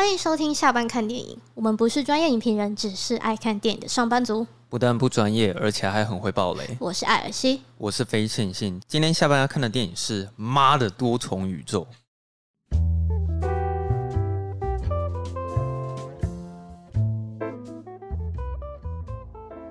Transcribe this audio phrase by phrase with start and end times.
[0.00, 1.36] 欢迎收听下班看电影。
[1.52, 4.46] 我们不是专业影评人，只是爱看电影的上班族。
[4.70, 6.74] 不但不专业，而且还很会爆雷。
[6.80, 8.80] 我是艾尔西，我是非线性。
[8.88, 11.86] 今天下班要看的电影是《妈的多重宇宙》。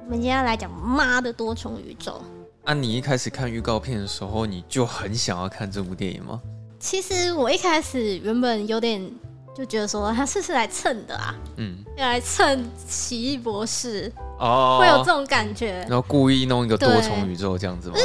[0.06, 2.22] 我们今天要来讲《妈的多重宇宙》。
[2.70, 6.40] 啊，你一开始看预告片的时候，你就很想要看这部电影吗？
[6.78, 9.12] 其实我一开始原本有点。
[9.60, 11.36] 就觉得说他是不是来蹭的啊？
[11.58, 14.10] 嗯，要来蹭奇异博士
[14.40, 15.86] 哦，会有这种感觉。
[15.90, 17.96] 然后故意弄一个多重宇宙这样子吗？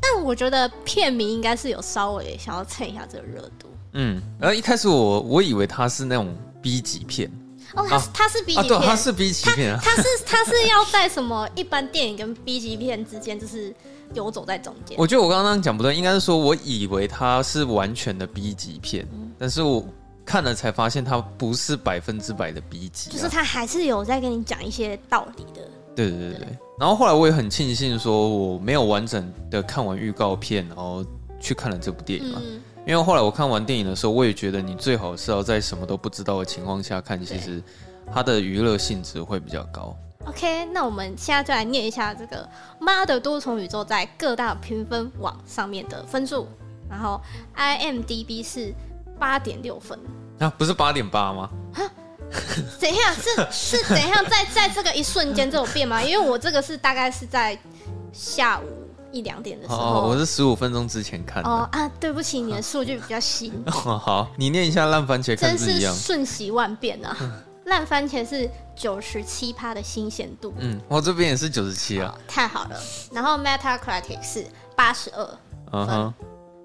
[0.00, 3.68] 但我觉得片名应该是有稍微想要蹭一下这个热度。
[3.92, 7.30] 嗯，然后一开始我我以为他是那种 B 级片
[7.74, 13.72] 哦，他是他是 B 级片，他是 B 级片啊，他是他是要在什么一般电影跟 B 级片之间就是
[14.14, 14.98] 游走在中间。
[14.98, 19.06] 我觉得我刚刚讲不对，应该是说我以为他是完全的 B 级片，
[19.38, 19.86] 但是我。
[20.24, 25.68] 看了才发现，它不是百分之百的 B 级，就是它还是有在跟你讲一些道理的。
[25.94, 26.48] 对对对对。
[26.78, 31.04] 然后后来我也很庆幸，说我没有完整的看完预告片，然后
[31.38, 32.40] 去看了这部电影嘛。
[32.42, 37.62] 嗯、因为后来我看完电影的时候，我也觉得你最好是要在什么都不知道的情况下看，其实
[38.12, 39.94] 它的娱乐性质会比较高。
[40.26, 42.38] OK，那我们现在就来念一下这个
[42.80, 46.48] 《妈的多重宇宙》在各大评分网上面的分数，
[46.88, 47.20] 然后
[47.54, 48.74] IMDB 是。
[49.24, 49.98] 八点六分
[50.38, 51.48] 啊，不是八点八吗？
[52.78, 56.02] 等一下，是是等一下，在在这个一瞬间这有变吗？
[56.02, 57.58] 因为我这个是大概是在
[58.12, 58.64] 下午
[59.12, 61.48] 一两点的时候，哦、我是十五分钟之前看的。
[61.48, 63.50] 哦啊，对不起，你的数据比较新。
[63.66, 67.16] 哦、好，你念一下烂番茄，看是一样，真是瞬息万变啊！
[67.64, 72.78] 烂番茄是九十七趴的新鲜度，嗯，我这边也是九十七啊，太好了。
[73.10, 74.44] 然后 Metacritic 是
[74.76, 75.38] 八十二，
[75.72, 76.14] 嗯哼。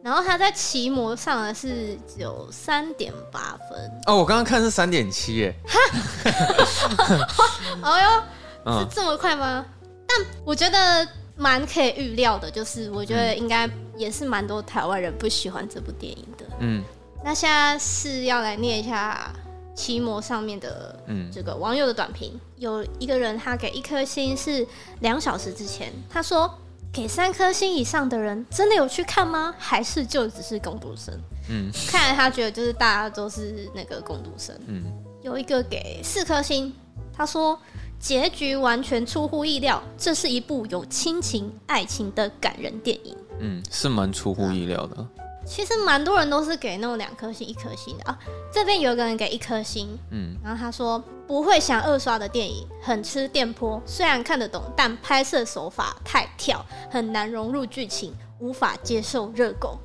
[0.02, 5.54] 然后他在奇摩上的是只有三点八分哦，我刚刚看是三点七耶，
[7.84, 8.24] 哦
[8.66, 9.66] 哟，是这么快吗？
[10.08, 11.06] 但我觉得
[11.36, 16.46] 蛮可以预料的，就是我觉得应该也是蛮多台湾人不喜欢这部电影的。
[16.60, 16.82] 嗯，
[17.24, 19.32] 那现在是要来念一下
[19.76, 20.98] 奇摩上面的
[21.32, 24.66] 这个网友的短评，有一个人他给一颗星是
[25.02, 26.50] 两小时之前，他说。
[26.92, 29.54] 给三颗星以上的人真的有去看吗？
[29.58, 31.14] 还是就只是攻读生？
[31.50, 34.56] 嗯，看来他觉得就是大家都是那个攻读生。
[34.68, 34.84] 嗯，
[35.22, 36.74] 有一个给四颗星，
[37.14, 37.58] 他说
[38.00, 43.16] 结局完全出乎意料，这是一部有亲情、爱情的感人电影。
[43.40, 45.08] 嗯，是蛮出乎意料的。
[45.50, 48.16] 嗯其实蛮多人都是给那种两颗星、一颗星的啊。
[48.54, 59.80] 这边有一个人给一颗星，嗯，然后他说不会想二刷的电影，很吃电波，虽然看得懂，但拍摄手法太跳，很难融入剧情，无法接受热狗。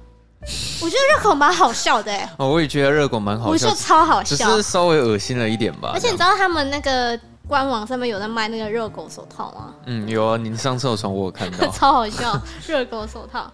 [0.82, 5.92] 我觉得热狗蛮好笑的哎，哦，我也觉得热狗蛮好笑，我觉得超好笑，只是稍微恶心了一点吧。
[5.94, 9.74] 而且你知道他们那个官网上面有在卖那个热狗手套吗？
[9.86, 13.50] 嗯，有啊，您上次有传我有看到， 超好笑，热狗手套。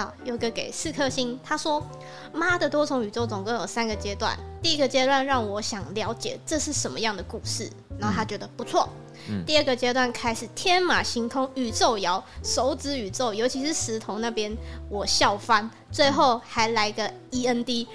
[0.00, 1.38] 好，有个给四颗星。
[1.44, 1.86] 他说
[2.32, 8.88] ：“妈的多重宇宙总共有三个阶段，第一个阶段让我想了解这是什么样的故事，然后他觉得不错。
[9.28, 14.56] 嗯、第二个阶段开始天马行空，宇宙摇，手指宇宙，尤其是石头那边，
[14.88, 15.70] 我笑翻。
[15.92, 17.86] 最后还来个 END，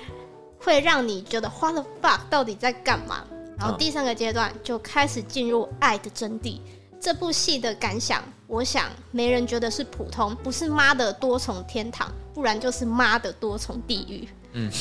[0.59, 3.25] 会让你觉得 What the fuck 到底在干嘛？
[3.57, 6.59] 然后第三个阶段就开始进入爱的真谛。”
[7.05, 14.27] 这部戏的感想，我想没人觉得是普通，不是妈的多重天堂，不然就是妈的多重地狱。
[14.53, 14.71] 嗯，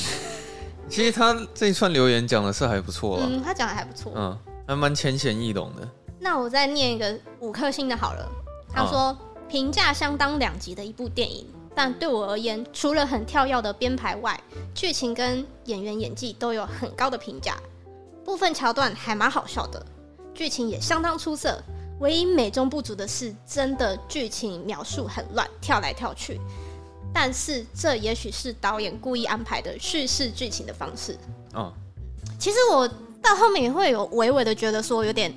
[0.89, 5.87] 其实他这一串留言讲的是还不错了，嗯，他讲的还不错，嗯，还蛮浅显易懂的。
[6.19, 8.27] 那我再念一个五颗星的好了。
[8.73, 9.15] 他说
[9.47, 14.41] 评价相当两极的一部电影，但对我而言，除了很跳跃的编排外，
[14.75, 17.55] 剧情跟演员演技都有很高的评价，
[18.25, 19.85] 部分桥段还蛮好笑的，
[20.33, 21.63] 剧情也相当出色。
[22.01, 26.41] 唯一美中不足的是，真的剧情描述很乱，跳来跳去。
[27.13, 31.17] 但是这也许是导演故意安排的叙事剧情的方式。
[31.55, 31.73] 哦，
[32.39, 32.89] 其实我
[33.23, 35.33] 到后面也会有微微的觉得说有点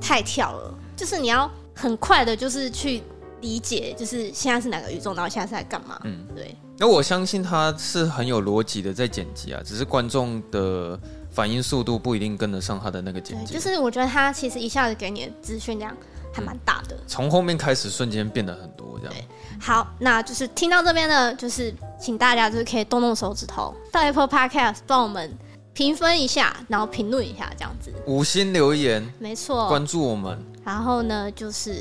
[0.00, 3.02] 太跳了，就是你要很快的，就是去
[3.40, 5.98] 理解，就是现在是哪个宇宙，然后现在是在干嘛。
[6.04, 6.54] 嗯，对。
[6.76, 11.00] 那我相信他是很有逻辑的在剪辑啊，只是观众的。
[11.32, 15.96] 反应速度不一定跟得上他的那个剪辑，就是我觉得他其实一下子给你的资讯量
[16.32, 19.14] 还蛮大的，从、嗯、后面开始瞬间变得很多这样。
[19.58, 25.32] 好，那就是听到这边呢，就是请大家就是可以动动手指头到 Apple Podcast 帮我们
[25.72, 31.74] 评分一下，然后评论一下这样子，五星留言，没错，关注我们，然后呢就是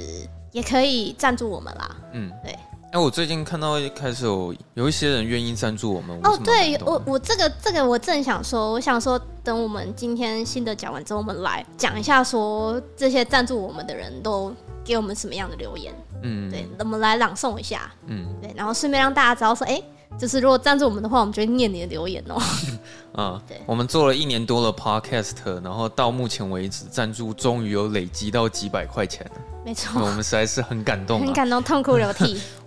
[0.51, 2.57] 也可以赞助我们啦，嗯，对。
[2.91, 6.19] 哎，我最近看到一开始有有一些人愿意赞助我们。
[6.23, 14.53] 哦，对我我这个这个我正想说，我想说等我们今天新的讲完之后，我们来讲一下说这些赞助我们的人都
[14.83, 15.93] 给我们什么样的留言。
[16.23, 17.89] 嗯，对，我们来朗诵一下。
[18.07, 19.81] 嗯，对，然后顺便让大家知道说，哎。
[20.19, 22.39] 就是如果赞助我们的话，我们就会念你的留言哦。
[23.17, 29.31] 嗯，对，我们做了一年多的 podcast，然后到目前为止，赞助终于有累积到几百块钱了。
[29.65, 32.41] 没错，我们实在是很感动，很感动，痛哭流涕。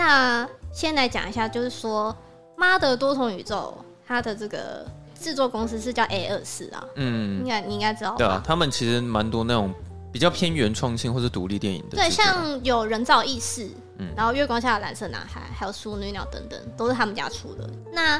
[0.00, 2.10] 那先来讲一下，就是说
[2.56, 3.76] 《妈的多重宇宙》
[4.08, 4.86] 它的这个
[5.20, 6.82] 制作公司是叫 A 二四啊。
[6.96, 8.16] 嗯，应该你应该知道吧。
[8.16, 9.70] 对啊，他们其实蛮多那种
[10.10, 11.98] 比较偏原创性或是独立电影的。
[11.98, 13.68] 对，像有人造意识。
[14.16, 17.68] 然后月光下的蓝色男孩，还有淑女鸟等等，都是他们家出的。
[17.92, 18.18] 那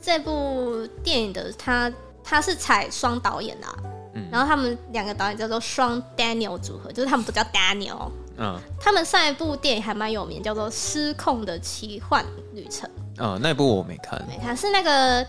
[0.00, 1.92] 这部电影的他
[2.22, 3.74] 他是采双导演的，啊，
[4.14, 8.12] 嗯，然后他们两个导演叫做双 Daniel 组合，就是他们都叫 Daniel。
[8.38, 12.88] 嗯，他们上一部电影还蛮有名，叫做《失控的奇幻旅程》。
[13.18, 15.24] 嗯，那部我没看，没看，是那个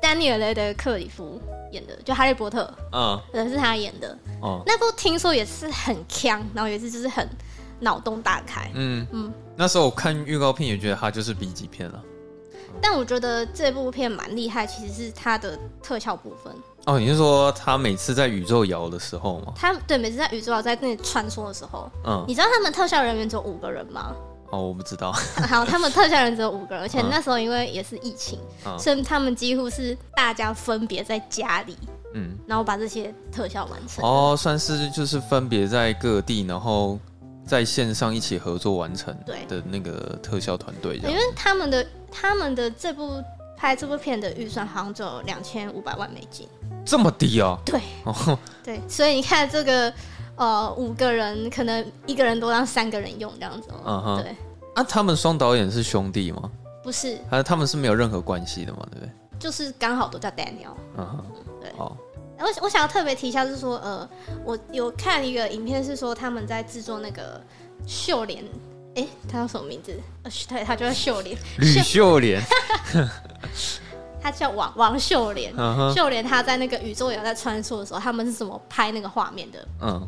[0.00, 1.40] Daniel 雷德克里夫
[1.72, 2.72] 演的，就哈利波特。
[2.92, 4.16] 嗯，对，是他演的。
[4.40, 7.28] 哦，那部听说也是很强，然后也是就是很。
[7.80, 12.00] 脑洞大开，嗯嗯，那时候我看预告片也觉得它就是 B 级片了，
[12.80, 16.54] 但我觉得这部片蛮厉害，其实是它的特效部分。
[16.86, 19.52] 哦，你是说他每次在宇宙摇的时候吗？
[19.56, 24.14] 他对，每次在宇宙摇在那里穿梭的时候，嗯，你知道他们特效人员只有五个人吗？
[24.50, 25.12] 哦，我不知道。
[25.48, 31.76] 好，他们特效人只有五个人，而且那时候因为也是疫情，嗯、所以他们几乎是大家分别在家里，
[32.14, 34.04] 嗯，然后把这些特效完成。
[34.04, 36.98] 哦，算是就是分别在各地，然后。
[37.44, 39.12] 在线上一起合作完成
[39.48, 43.20] 的那个特效团队，因为他们的他们的这部
[43.62, 46.48] 拍这部片的预算好像只有两千五百万美金，
[46.84, 47.56] 这么低啊？
[47.64, 47.80] 对，
[48.60, 49.94] 对，所以你看这个
[50.34, 54.34] 呃五个人可能一个人都让三个人用这样子，嗯哼，对。
[54.74, 56.50] 啊，他们双导演是兄弟吗？
[56.82, 58.84] 不是，还是他们是没有任何关系的嘛？
[58.90, 59.12] 对不对？
[59.38, 61.24] 就是刚好都叫 Daniel，嗯哼，
[61.60, 61.96] 对，哦。
[62.40, 64.08] 我我想要特别提一下，就是说，呃，
[64.44, 67.40] 我有看一个影片，是说他们在制作那个
[67.86, 68.42] 秀莲，
[68.94, 69.98] 哎，他叫什么名字？
[70.22, 72.42] 呃，对，他叫秀莲，吕秀莲，
[74.20, 75.54] 他叫王王秀莲。
[75.56, 75.94] Uh huh.
[75.94, 79.66] 秀莲他在那个宇宙摇在穿梭的时候，他们是怎么拍那个画面的？
[79.80, 80.06] 嗯、uh，huh.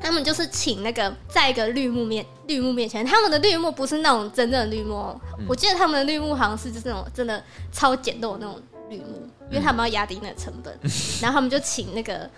[0.00, 7.42] 他们就是请那个在一个绿幕面绿幕面前，他们的绿幕不是那种真正的绿幕，嗯、我记得他们的绿幕好像是就是那种真的
[7.72, 8.60] 超简陋的那种
[8.90, 9.28] 绿幕。
[9.48, 10.90] 因为他们要压低那个成本，嗯、
[11.22, 12.28] 然后他们就请那个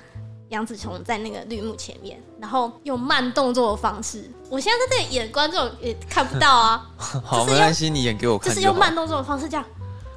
[0.48, 4.30] 杨紫琼在那个绿幕前面，然后用慢动作的方式。
[4.48, 6.86] 我现在在这里演，观众也看不到啊。
[6.96, 8.54] 好，没关系，你演给我看。
[8.54, 9.64] 就是用慢动作的方式这样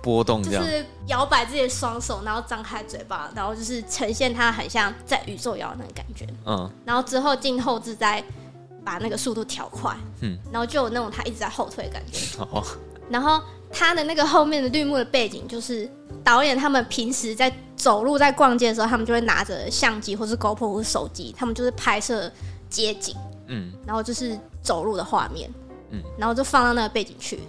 [0.02, 6.26] 波动，就是摇摆自己的双手，然后张开嘴巴，然后就是呈现他很像在宇宙摇那种感觉。
[6.46, 6.70] 嗯。
[6.86, 8.24] 然后之后进后置再
[8.84, 9.96] 把那个速度调快。
[10.22, 10.40] 嗯。
[10.52, 12.40] 然后就有那种他一直在后退的感觉。
[12.52, 12.64] 哦。
[13.10, 15.90] 然后他的那个后面的绿幕的背景就是。
[16.24, 22.32] 导演他们平时在走路、在逛街的时候，他们就会拿着相机，或是 GoPro 或是手机，他们就是拍摄
[22.70, 23.16] 街景，
[23.48, 25.50] 嗯，然后就是走路的画面，
[25.90, 27.40] 嗯，然后就放到那个背景去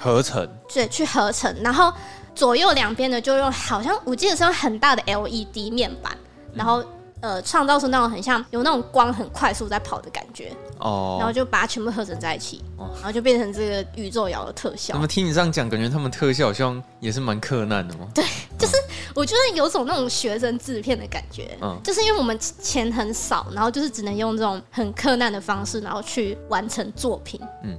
[0.00, 0.44] 合成，
[0.74, 1.92] 对，去合成，然后
[2.34, 6.18] 左右两边呢就用，好像我记得是用很大的 LED 面板，
[6.52, 6.84] 然后。
[7.26, 14.94] 呃，创造出那种很像有那种光很快速在跑的感觉哦，然后就把它全部合成在一起，哦，然后就变成这个宇宙摇的特效。
[14.94, 18.06] 怎么听你这样讲，感觉他们特效好像也是蛮克难的吗？
[18.14, 18.24] 对，
[18.56, 18.76] 就是
[19.12, 27.40] 我觉得有种那种学生制片的感觉，嗯，就是因为我们钱很少，然后就是只能用这种很克难的方式，然后去完成作品。
[27.64, 27.76] 嗯，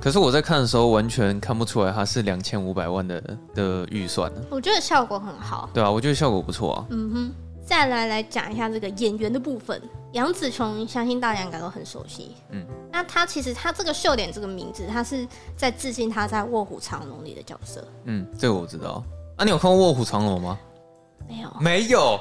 [0.00, 3.22] 可是我在看的时候完全看不出来它是两千五百万的
[3.54, 4.40] 的预算呢。
[4.50, 5.70] 我觉得效果很好。
[5.72, 6.86] 对啊，我觉得效果不错啊。
[6.90, 7.32] 嗯哼。
[7.70, 12.34] 再来来讲一下这个演员的部分，杨紫琼相信大家应该都很熟悉。
[12.50, 15.24] 嗯，那他其实他这个秀莲这个名字，他是
[15.56, 17.86] 在致敬他在《卧虎藏龙》里的角色。
[18.06, 19.04] 嗯，这个我知道。
[19.36, 20.58] 啊，你有看过《卧虎藏龙》吗？
[21.28, 22.20] 没有，没有。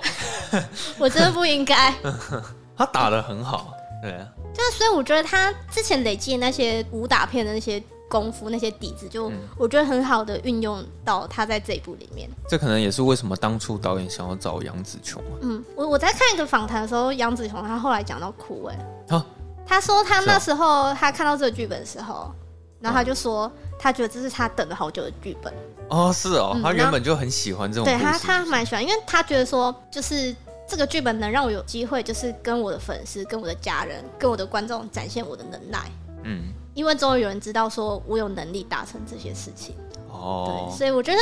[0.99, 1.91] 我真的不应该。
[2.77, 4.27] 他打的很好，对啊。
[4.53, 7.81] 对啊，所以我觉得他之前累积那些武打片的那些。
[8.09, 12.27] 功夫那些底子，就我觉得很好的运用到他在这一部里面。
[12.49, 15.37] 这可能也是为什么当初导演想要找杨紫琼啊。
[15.41, 18.75] 嗯，我我在看一个访谈的时候，杨紫琼她后来讲到哭哎、
[19.07, 19.15] 欸。
[19.15, 19.25] 啊？
[19.65, 22.33] 他说她那时候她看到这个剧本的时候，
[22.79, 25.53] 然后她就说他觉得这是他等了好久的剧本。
[25.89, 27.85] 哦，是哦，嗯、他原本就很喜欢这种。
[27.85, 30.35] 对他，他蛮喜欢，因为他觉得说，就是
[30.67, 35.91] 这个剧本能让我有机会，就是跟我的粉丝、跟我的家人、跟我的观众展现我的能耐。
[36.23, 36.53] 嗯。
[36.79, 39.75] 因为终于有人知道说我有能力达成这些事情
[40.09, 41.19] 哦，对，所以我觉得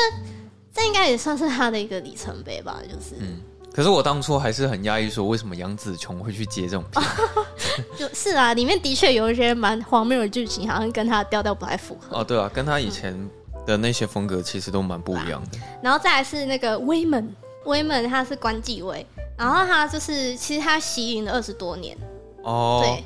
[0.71, 3.41] 这应该也算是他的一个里程碑吧，就是，嗯，
[3.73, 7.03] 可是我当初还是很讶异，说为什么杨紫琼会去接这种片？
[7.97, 12.19] 就是啊，里面的确有一些蛮荒谬的剧情，好像跟他的调调不太符合。
[12.19, 13.17] 哦，对啊，跟他以前
[13.65, 15.57] 的那些风格其实都蛮不一样的。
[15.81, 17.35] 然后再来是那个威门，
[17.65, 19.03] 威门他是关继威，
[19.35, 21.97] 然后他就是其实他吸引了二十多年。
[22.43, 23.03] 哦，对，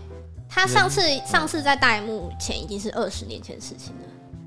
[0.54, 4.02] 他上次上次在大荧幕前已经是二十年前的事情了。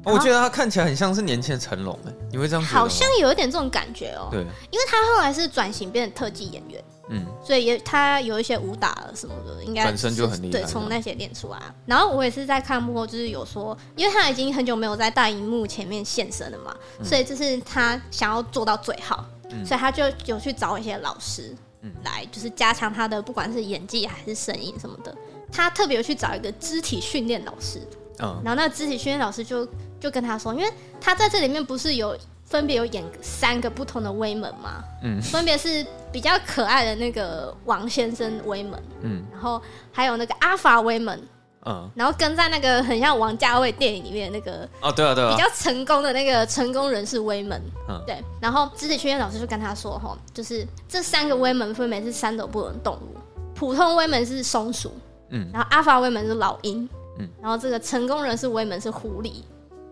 [0.05, 2.63] 我觉得他看起来很像是年轻的成龙哎，你会这样？
[2.63, 4.29] 好像有一点这种感觉哦。
[4.31, 10.53] 对，因为他后来是转型变成特技演员，嗯，所以也他有一些武打什么的，应该本身就很厉害。
[10.53, 11.59] 对，从那些练出来。
[11.87, 19.25] 然后我也是在看幕后，就是有说，因为他已经很久没有在大荧幕前面现身了嘛，所以就是他想要做到最好，
[19.65, 21.57] 所以他就有去找一些老师，
[22.03, 25.17] 来就是加强他的不管是演技还是声音什么的。
[25.55, 27.81] 他特别去找一个肢体训练老师，
[28.19, 29.67] 嗯，然后那个肢体训练老师就。
[30.01, 30.71] 就跟他说，因为
[31.01, 35.83] 他在这里面不是有分别有演三个不同的威门嘛，嗯，分别是
[36.13, 39.59] 比较可爱的那个王先生威门，嗯，然后
[39.91, 41.19] 还有那个阿法威门，
[41.65, 47.59] 嗯，然后跟在那个很像王家卫电影里面的那个哦，对啊对啊，比较成功的那个成功人士威门，
[47.89, 53.17] 嗯，对，然后肢体训练老师就跟他说，哈，就是这三个威门分别是三种不同的动物，
[53.55, 54.93] 普通威门是松鼠，
[55.35, 56.89] 嗯，然后阿法威门是老鹰，
[57.19, 59.43] 嗯，然后这个成功人士威门是狐狸。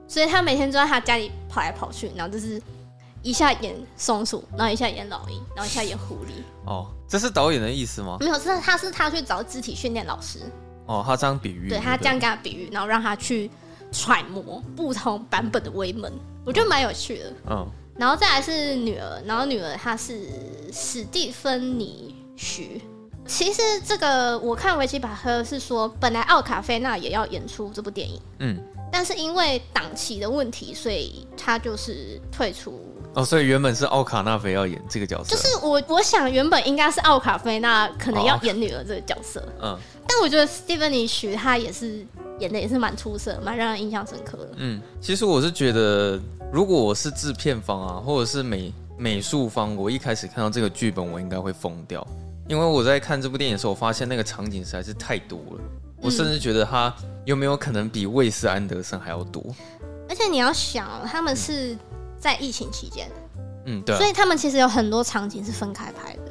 [0.08, 2.60] 所以他每天都在他家里跑来跑去，然后就是
[3.22, 6.42] 一下演松鼠，然后一下演老鹰，然后一下演狐狸。
[6.66, 8.18] 哦，这是导演的意思吗？
[8.20, 10.40] 没有，是他是他去找肢体训练老师。
[10.86, 11.68] 哦，他这样比喻。
[11.68, 13.50] 对，他这样跟他比喻，然后让他去
[13.90, 16.12] 揣摩不同版本的威门，
[16.44, 17.32] 我觉得蛮有趣的。
[17.50, 17.66] 嗯。
[17.96, 20.26] 然后再来是女儿，然后女儿她是
[20.72, 22.82] 史蒂芬妮徐。
[23.26, 28.20] 其实这个我看维基百科是说，本来奥卡菲娜也要演出这部电影。
[28.40, 28.58] 嗯。
[28.94, 32.78] 但是因为档期的问题，所以他就是退出。
[33.14, 35.34] 哦，所以原本是奥卡纳菲要演这个角色。
[35.34, 39.42] 就是我，我想原本应该是奥卡菲娜可能要演女儿这个角色。
[39.62, 39.78] 嗯。
[40.06, 42.04] 但我觉得 Steven 徐她也是
[42.38, 44.50] 演的也是蛮出色，蛮让人印象深刻的。
[44.56, 46.20] 嗯，其实我是觉得，
[46.52, 52.06] 如果我是制片方啊，或者是美美术方，我一开始看到这个剧本，我应该会疯掉，
[52.48, 55.60] 因为我在看这部电影的时候，我发现那个场景实在是太多了。
[56.00, 56.92] 我甚至觉得他
[57.24, 59.42] 有没有可能比魏斯安德森还要多？
[60.08, 61.78] 而且你要想，他们是
[62.18, 63.08] 在疫情期间，
[63.66, 66.21] 嗯，对，所以他们其实有很多场景是分开拍的。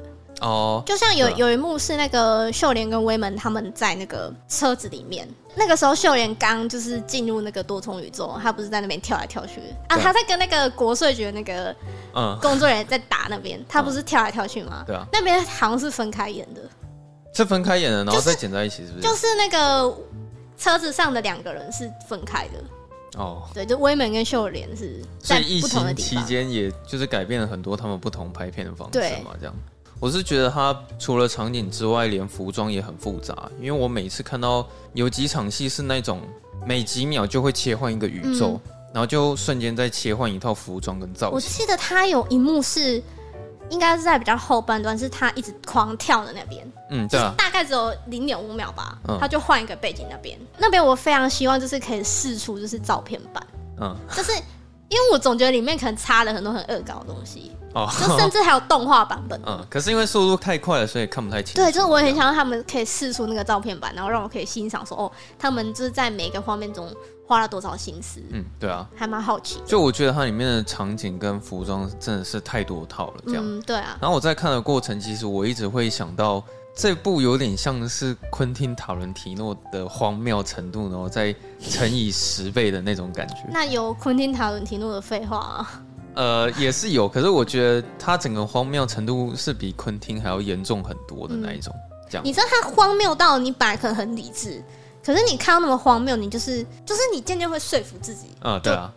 [0.42, 9.98] 哦，就像有有一幕是那个秀莲跟威门他们在那个车子里面，那个时候秀莲刚就是进入那个多重宇宙，他不是在那边跳来跳去啊？
[9.98, 11.76] 他在跟那个国税局的那个
[12.16, 14.84] 嗯工作人员在打那边，他不是跳来跳去吗？
[14.88, 16.62] 对啊，那边好像是分开演的。
[17.34, 19.08] 是分开演的，然后再剪在一起，是不是？
[19.08, 19.98] 就是那个
[20.58, 23.22] 车子上的两个人是分开的。
[23.22, 26.24] 哦，对，就威门跟秀莲是在不同的地方。
[26.24, 29.32] 期间，也就是改变了很多他们不同拍片的方式嘛。
[29.40, 29.56] 这样，
[30.02, 33.50] 我是觉得他除了场景之外，连服装也很复杂。
[33.62, 36.20] 因为我每次看到有几场戏是那种
[36.66, 41.36] 每几秒就会切换一个宇宙，嗯、然后就瞬间再切换一套服装跟造型。
[41.36, 43.02] 我记得他有一幕是。
[43.70, 53.48] 应该是在比较后半段，是他一直狂跳的那边，嗯，对啊，大概只有零点五秒吧，嗯、他就换一个背景那边，那边我非常希望就是可以试出就是照片版，
[53.80, 54.34] 嗯，就是
[54.90, 61.56] 因为我总觉得里面可能插了很多很恶搞的东西，哦，就甚至还有动画版本， 嗯，可是因为速度太快了，所以看不太清。
[61.56, 66.88] 对，就是我很想让他们可以试出那个照片版，然后让我可以欣赏说，哦，他们就是在每一个画面中。
[67.28, 68.22] 花了多少心思？
[68.32, 69.62] 嗯，对啊，还蛮好奇。
[69.66, 73.42] 就我觉得它里面的场景跟服装真的是太多套了，这样。
[73.42, 73.98] 嗯，对啊。
[74.02, 76.44] 然后我在看的过程，其实我一直会想到
[76.76, 83.36] 这部有点像是昆汀塔伦提诺的荒谬程度，然后再乘以十倍的那种感觉。
[83.50, 85.82] 那有昆汀塔伦提诺的废话啊？
[86.16, 91.74] 呃，也是有，可是我觉得他整个荒谬程度是比昆汀还要严重很多的那一种。
[91.76, 94.64] 嗯、这样，你知道他荒谬到你本来可能很理智。
[95.04, 98.28] 可是你看到那么荒谬，你就是就是你渐渐会说服自己。
[98.42, 98.94] 嗯，对啊。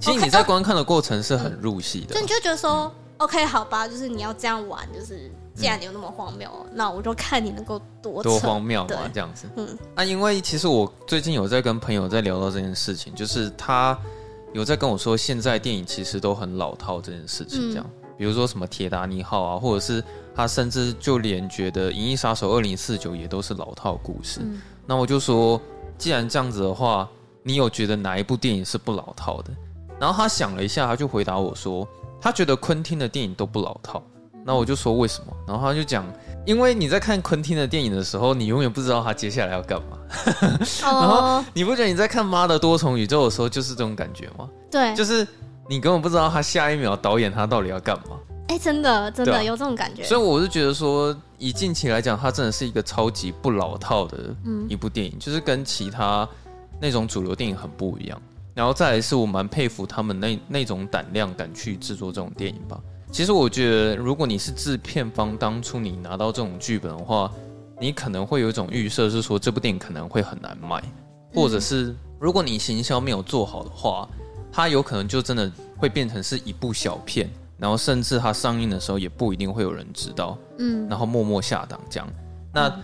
[0.00, 9.46] 其实你在观看的过程是很入戏的，就你就觉得说、嗯、，OK，好吧，就是你要这样玩，就是既然你有那么荒谬，嗯、那我就看你能够多多荒谬嘛，这样子。
[9.56, 13.96] 嗯，那、啊、因为其实我最近有在跟朋友在聊到这件事情，就是他
[14.52, 20.02] 有在跟我说，现在电影其实都很老套这件事情，这样，嗯、比如说什么铁达尼号啊，或者是
[20.34, 24.40] 他甚至就连觉得《银翼杀手二零四九》也都是老套故事。
[24.42, 25.60] 嗯那我就说，
[25.96, 27.08] 既然这样子的话，
[27.44, 29.50] 你有觉得哪一部电影是不老套的？
[30.00, 31.86] 然后他想了一下，他就回答我说，
[32.20, 34.02] 他觉得昆汀的电影都不老套。
[34.44, 35.32] 那我就说为什么？
[35.46, 36.04] 然后他就讲，
[36.44, 39.98] 因为你在看昆汀的电影的时候，你永远不知道他接下来要干嘛。
[40.82, 44.48] 然后你不觉得你在看《妈的多重宇宙》的时候就是这种感觉吗？
[44.70, 45.26] 对，就是
[45.68, 48.16] 你根本不知道他下一秒导演他到底要干嘛。
[48.48, 50.02] 哎、欸，真的真的、啊、有这种感觉。
[50.02, 54.34] 所以我是觉得说，以近期来讲，它真的是一个超级不老套的
[54.68, 56.28] 一部电影，嗯、就是跟其他
[56.80, 58.20] 那种主流电影很不一样。
[58.54, 62.78] 然后再来是我蛮佩服他们那那种胆量，敢去制作这种电影吧。
[63.12, 67.30] 其实我觉得，如果你是制片方，当初你拿到这种剧本的话，
[67.78, 70.82] 你可能会有一种预设，是说这部电影可能会很难卖，
[71.34, 74.08] 或者是如果你行销没有做好的话，
[74.50, 77.28] 它有可能就真的会变成是一部小片，
[77.58, 82.08] 然后甚至它上映的时候也不一定会有人知道，嗯，然后默默下档这样。
[82.50, 82.74] 那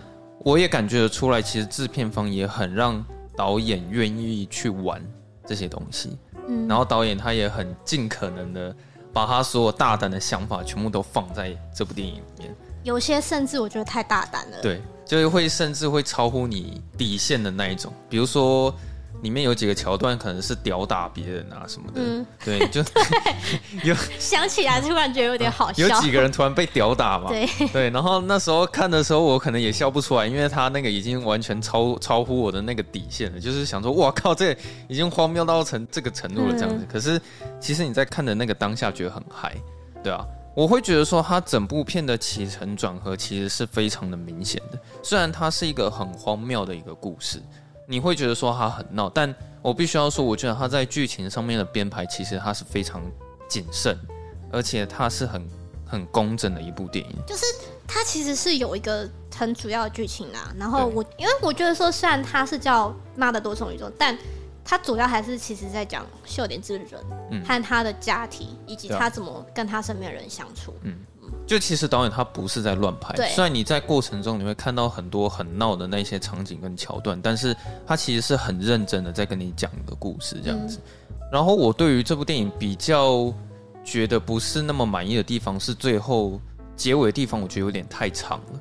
[0.45, 3.03] 我也感觉得出来，其实制片方也很让
[3.35, 5.01] 导演愿意去玩。
[5.47, 6.15] 这些东西，
[6.47, 8.75] 嗯，然后导演他也很尽可能的
[9.19, 18.73] 把他所有大胆的想法全部都放在这部电影里面，有些甚至我觉得太大胆了，对，就是会甚至会超乎你底线的那一种，比如说。
[19.21, 23.03] 里面有几个桥段可能是屌打别人啊什么的，嗯、对，就对
[23.83, 25.87] 有想起来突然觉得有点好笑。
[25.87, 27.27] 有几个人突然被屌打嘛？
[27.27, 34.55] 对对，然后那时候看的时候我可能也笑不出来，因为他那个已经完全超超乎我的那个底线了，就是想说哇靠，这
[34.87, 36.85] 已经荒谬到成这个程度了这样子。
[36.85, 37.21] 嗯、可是
[37.59, 39.53] 其实你在看的那个当下觉得很嗨，
[40.01, 47.41] 对啊，我会觉得说他整部片的起承转合其实是非常的明显的，虽然它是一个很荒谬的一个故事。
[47.89, 53.01] 你会觉得说他很闹，但我必须要说，我觉得他在剧情上面的编排其实他是非常
[53.47, 53.97] 谨慎，
[54.51, 55.49] 而且他是很
[55.87, 57.15] 很工整的一部电影。
[57.25, 57.43] 就是
[57.87, 64.15] 他其实是有一个很主要的剧情啊，然后我因为我觉得说，虽然他是叫妈的多重宇宙，但
[64.63, 70.75] 他主要还是其实在讲秀莲这个人和他的家庭，以及他怎么跟他身边的人相处。
[70.83, 70.95] 嗯。
[71.49, 77.55] 就其实导演他不是在乱拍，对虽然你在过程中你会看到很多很闹的那些场景跟桥段，但是
[77.87, 80.79] 他其实是很认真的在跟你讲一个故事这样子。
[81.09, 83.33] 嗯、然后我对于这部电影比较
[83.83, 86.39] 觉得不是那么满意的地方是最后
[86.75, 88.59] 结尾的地方，我觉得有点太长了，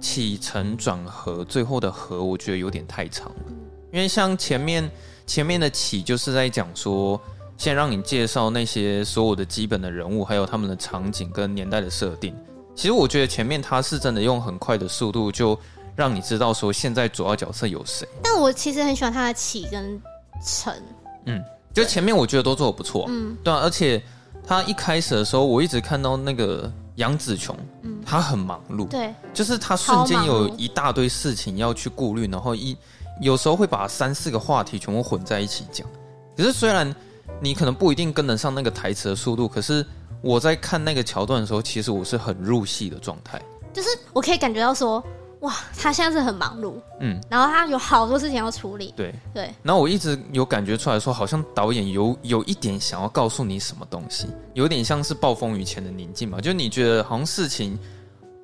[0.00, 3.52] 起承转合最后的合我觉得有点太长了，
[3.92, 4.90] 因为像前面
[5.26, 7.20] 前面的起就是在讲说。
[7.60, 12.34] 先让你介绍那些所有的基本的人物，还有他们的场景跟年代的设定。
[12.74, 15.58] 其实我觉得前面他是真的用很快的速度就
[15.94, 18.08] 让你知道说现在主要角色有谁。
[18.22, 20.00] 但我其实很喜欢他的起跟
[20.42, 20.74] 承，
[21.26, 21.44] 嗯，
[21.74, 24.02] 就前面我觉得都做的不错，嗯，对啊，而且
[24.46, 32.74] 他一开始的时候，我一直看到那个杨紫琼，嗯，他很忙碌，对，就是他瞬间有一大堆事情要去顾虑，然后一
[33.20, 35.86] 有时候会把三四个话题全部混在一起讲。
[36.34, 36.90] 可是虽然
[37.40, 39.84] 你可能不一定跟得上那个台词的速度，可是
[40.20, 43.40] 我在看那个桥段的时候，其实我是很入戏的状态。
[43.72, 45.02] 就是我可以感觉到说，
[45.40, 49.50] 哇，他现在是很忙碌，嗯，然后他有好多事情要处理，对对。
[49.62, 56.40] 然后我一直有感觉出来说，好像导演有有一点想要告诉你什么东西，有点像是暴风雨前的宁静嘛。
[56.40, 57.78] 就你觉得好像事情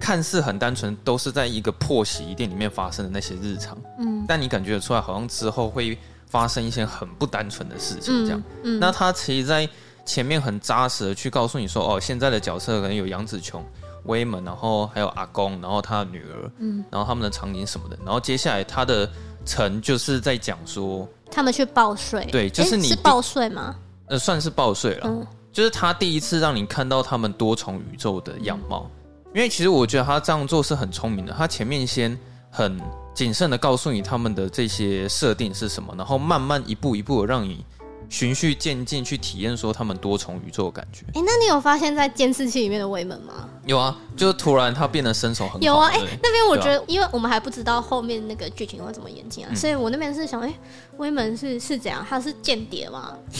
[0.00, 5.98] 看似很单纯，都是在一个破洗衣店里面发生的那些日常，嗯，但你感觉出来好像之后会。
[6.36, 8.38] 发生一些很不单纯的事情，这样。
[8.62, 9.66] 嗯嗯、那他其实，在
[10.04, 13.64] 前面很扎实的去告诉你说，哦，现在的角色可能有杨紫琼、
[14.04, 17.96] 威门，然后还有阿公，然后他的女儿，嗯，然后他们的场景什么的。
[18.04, 19.10] 然后接下来他的
[19.46, 23.74] 城就是在讲说，他们去报税，对，就是你是报税吗？
[24.08, 25.08] 呃，算是报税了。
[25.08, 28.90] 嗯、就是他第一次让你看到他们多重宇宙的样貌。
[29.24, 31.32] 嗯、因为其实我觉得他这样做是很聪明的。
[31.32, 32.16] 他前面先
[32.56, 32.80] 很。
[33.16, 37.64] 谨慎的告诉你他们的这些设定是什么，然后慢慢一步一步的让你
[38.08, 41.04] 循序渐进去体验说他们多重宇宙的感觉。
[41.08, 43.48] 哎、欸，那你有发现，在监视器里面的威门吗？
[43.64, 45.58] 有啊，就突然他变得身手很好。
[45.60, 50.54] 有啊，哎、欸，那边我觉得，因为我们还不知道后面那个剧情会怎么演进啊，嗯、所以我那边是想，哎、欸，
[50.98, 52.04] 威门是是怎样？
[52.08, 53.14] 他是间谍吗？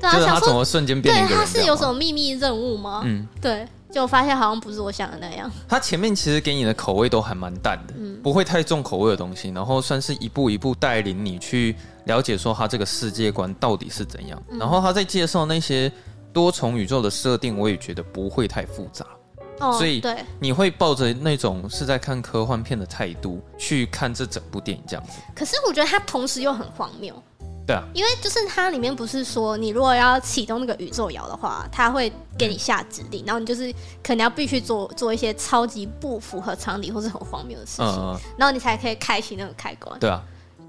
[0.00, 1.14] 对啊，他怎么瞬间变？
[1.26, 3.02] 对，他是有什么秘密任务吗？
[3.04, 3.66] 嗯，对。
[3.92, 5.50] 就发现好像不是我想的那样。
[5.68, 14.42] 他前面其实给你的口味都还蛮淡的，嗯，不会太重口味的东西，然后算是一步一步带领你去了解说他这个世界观到底是怎样。
[14.48, 15.90] 嗯，然后他在介绍那些
[16.32, 19.06] 多重宇宙的设定，我也觉得不会太复杂。
[19.60, 25.12] 哦，所以对，你会抱着那种是在看科幻片的态度去看这整部电影这样子。
[25.34, 27.14] 可是我觉得它同时又很荒谬。
[27.64, 39.96] 对啊，因为就是它里面不是说你如果要启动那个宇宙摇的话，它会给你下指令，嗯、然后你就是可能要必须做做一些超级不符合常理或是很荒谬的事情，嗯、然后你才可以开启那个开关。
[40.00, 40.20] 对啊，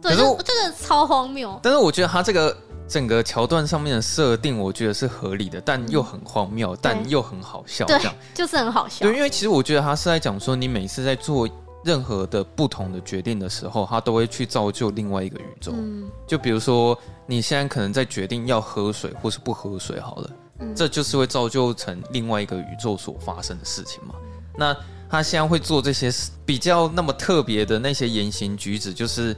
[0.04, 1.60] 对，是这个超荒谬。
[1.63, 2.56] 但是我觉得他这个
[2.88, 9.06] 整个桥段上面的设定，我觉得是合理的，但又很荒谬，嗯、但又很好笑，这样就是很好笑。
[9.06, 11.48] 对，因为其实我觉得他是在讲说，你每次在做。
[11.86, 15.74] 任何的不同的决定的时候，他都会去造就另外一个宇宙。
[15.76, 24.16] 嗯，就比如说你现在可能在决定要喝水或是不喝水好了，嗯、这就是会造就成另外一个宇宙所发生的事情嘛。
[24.58, 24.74] 那
[25.10, 26.10] 他现在会做这些
[26.46, 29.36] 比较那么特别的那些言行举止，就是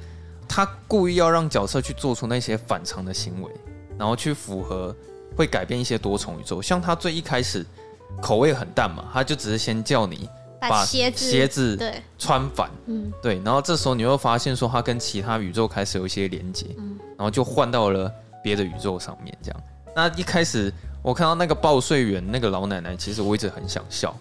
[0.48, 3.52] 他故意要让角色去做出那些反常的行为，
[3.98, 4.96] 然后去符合
[5.36, 6.62] 会改变一些多重宇宙。
[6.62, 7.66] 像他最一开始
[8.22, 10.30] 口味很淡嘛，他就只是先叫你
[10.60, 18.12] 把鞋子鞋子对穿反，嗯，对，然后这时候你会发现说他跟其他宇宙开始有一些连接，嗯，然后就换到了
[18.44, 19.62] 别的宇宙上面这样。
[19.96, 24.16] 那一开始我看到那个报税员那个老奶奶，其实我一直很想笑。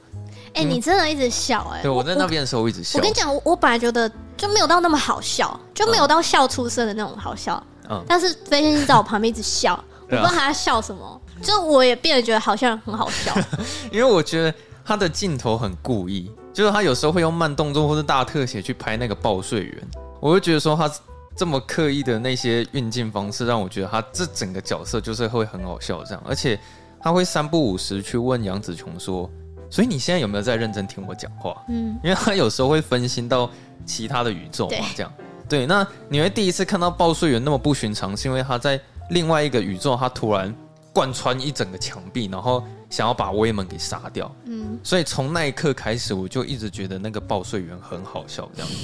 [0.54, 1.82] 哎、欸，你真的一直笑哎、欸！
[1.82, 2.96] 对，我在那边的时候我一直笑。
[2.96, 7.60] 我跟你讲，我我本来觉得就没有到那么好笑，就没有到笑出声的那种好笑。
[7.90, 8.02] 嗯。
[8.06, 13.34] 但是飞仙星在我旁边一直笑，我不知道他在笑什么，就我也变得觉得好像很好笑。
[13.90, 19.88] 因为我觉得他的镜头很故意，就是他有时候会用慢动作或者大特写去拍那个报税员，
[20.20, 20.88] 我会觉得说他
[21.36, 26.56] 这么刻意的那些运镜方式，让我觉得他这整个角色就是会很好笑这样，而且
[27.02, 29.28] 他会三不五时去问杨紫琼说。
[29.74, 31.60] 所以你现在有没有在认真听我讲话？
[31.66, 33.50] 嗯，因为他有时候会分心到
[33.84, 35.12] 其他的宇宙嘛，这样。
[35.48, 40.54] 对，那你会第一次看到报税员那么不寻常，是因为他在另外一个宇宙，他突然
[40.92, 44.32] 贯穿一整个墙壁，然后想要把威门给杀掉。
[44.44, 48.76] 嗯，所以从那一刻开始，我就一直觉得那个报税员很好笑这样子。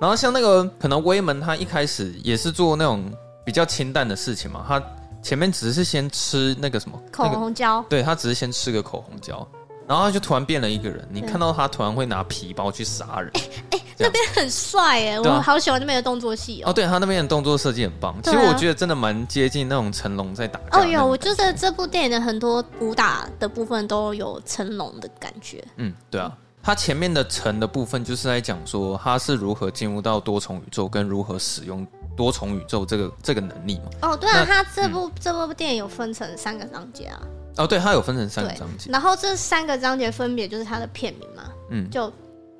[0.00, 3.08] 然后像那个可能威门，他一开始也是做那种
[3.44, 4.82] 比较清淡的事情嘛，他
[5.22, 9.46] 前面只是先吃那个什么口红胶，那个，对，他只是先吃个口红胶。
[9.86, 16.70] 然后他就突然变了一个人，你看到他突然会拿皮包去杀人，哎、欸欸，那边很帅哎，我好喜欢那边的动作戏哦。
[16.70, 20.80] 哦，对他那边的动作设计很棒，其实我觉得真的蛮接近那种成龙在打架。
[20.80, 25.62] 哦哟，我觉得这部电影的很多武打的部分都有成龙的感觉。
[25.76, 34.08] 嗯，对啊，他前面的成的部分就是在讲说他是如何进入到多重宇宙，跟如何使用多重宇宙这个这个能力嘛。
[34.08, 37.20] 哦，对啊，他这部、嗯、这部电影有分成三个章节啊。
[37.56, 42.12] 哦，对，它有分成三个章节，然后这三个章节分别就是它的片名嘛，嗯，就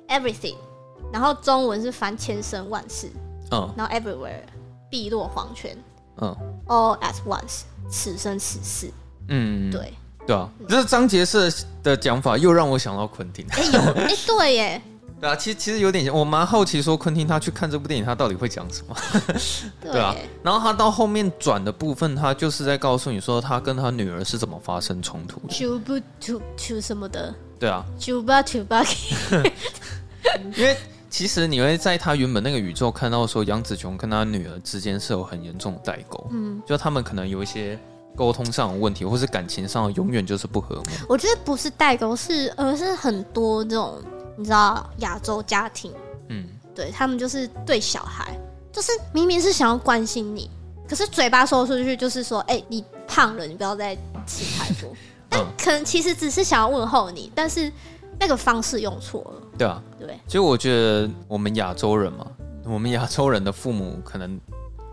[0.07, 0.55] Everything，
[1.11, 3.09] 然后中文是翻千生万世，
[3.51, 4.41] 嗯，然后 Everywhere，
[4.89, 5.77] 碧落黄泉，
[6.21, 6.35] 嗯
[6.67, 8.91] ，All at once，此生此世，
[9.27, 9.93] 嗯，对，
[10.25, 11.53] 对啊，这章节式
[11.83, 14.81] 的讲法又让我想到昆汀，哎有，哎对耶。
[15.19, 18.95] 对啊，其实其实有点像，我蛮好奇说昆汀他去看这部电影，他到底会讲什么？
[19.81, 25.53] 对， 啊，然后他到后面转的部分，他就是在告诉你说他跟他女儿是怎么发生冲突的。
[25.53, 27.33] Chubu to to 什么的？
[27.57, 29.51] 对啊，Chuba to Bucky。
[30.57, 30.75] 因为
[31.09, 37.79] 其实你会在他原本那个宇宙看到说杨紫琼跟他女儿之间是有很严重的代沟，嗯，就他们可能有一些
[38.17, 40.83] 沟通上的问题，或是感情上永远就是不合。
[41.07, 43.97] 我觉得不是代沟，是而是很多这种。
[44.37, 45.91] 你知道亚洲家庭，
[46.29, 48.37] 嗯，对他们就是对小孩，
[48.71, 50.49] 就是明明是想要关心你，
[50.87, 53.95] 可是嘴巴说出去就是说，哎、欸，你胖了，你不要再
[54.27, 54.91] 吃太多。
[55.29, 57.71] 但可能其实只是想要问候你，但是
[58.19, 59.41] 那个方式用错了。
[59.57, 60.19] 对啊，对。
[60.27, 62.27] 所以我觉得我们亚洲人嘛，
[62.65, 64.39] 我们亚洲人的父母可能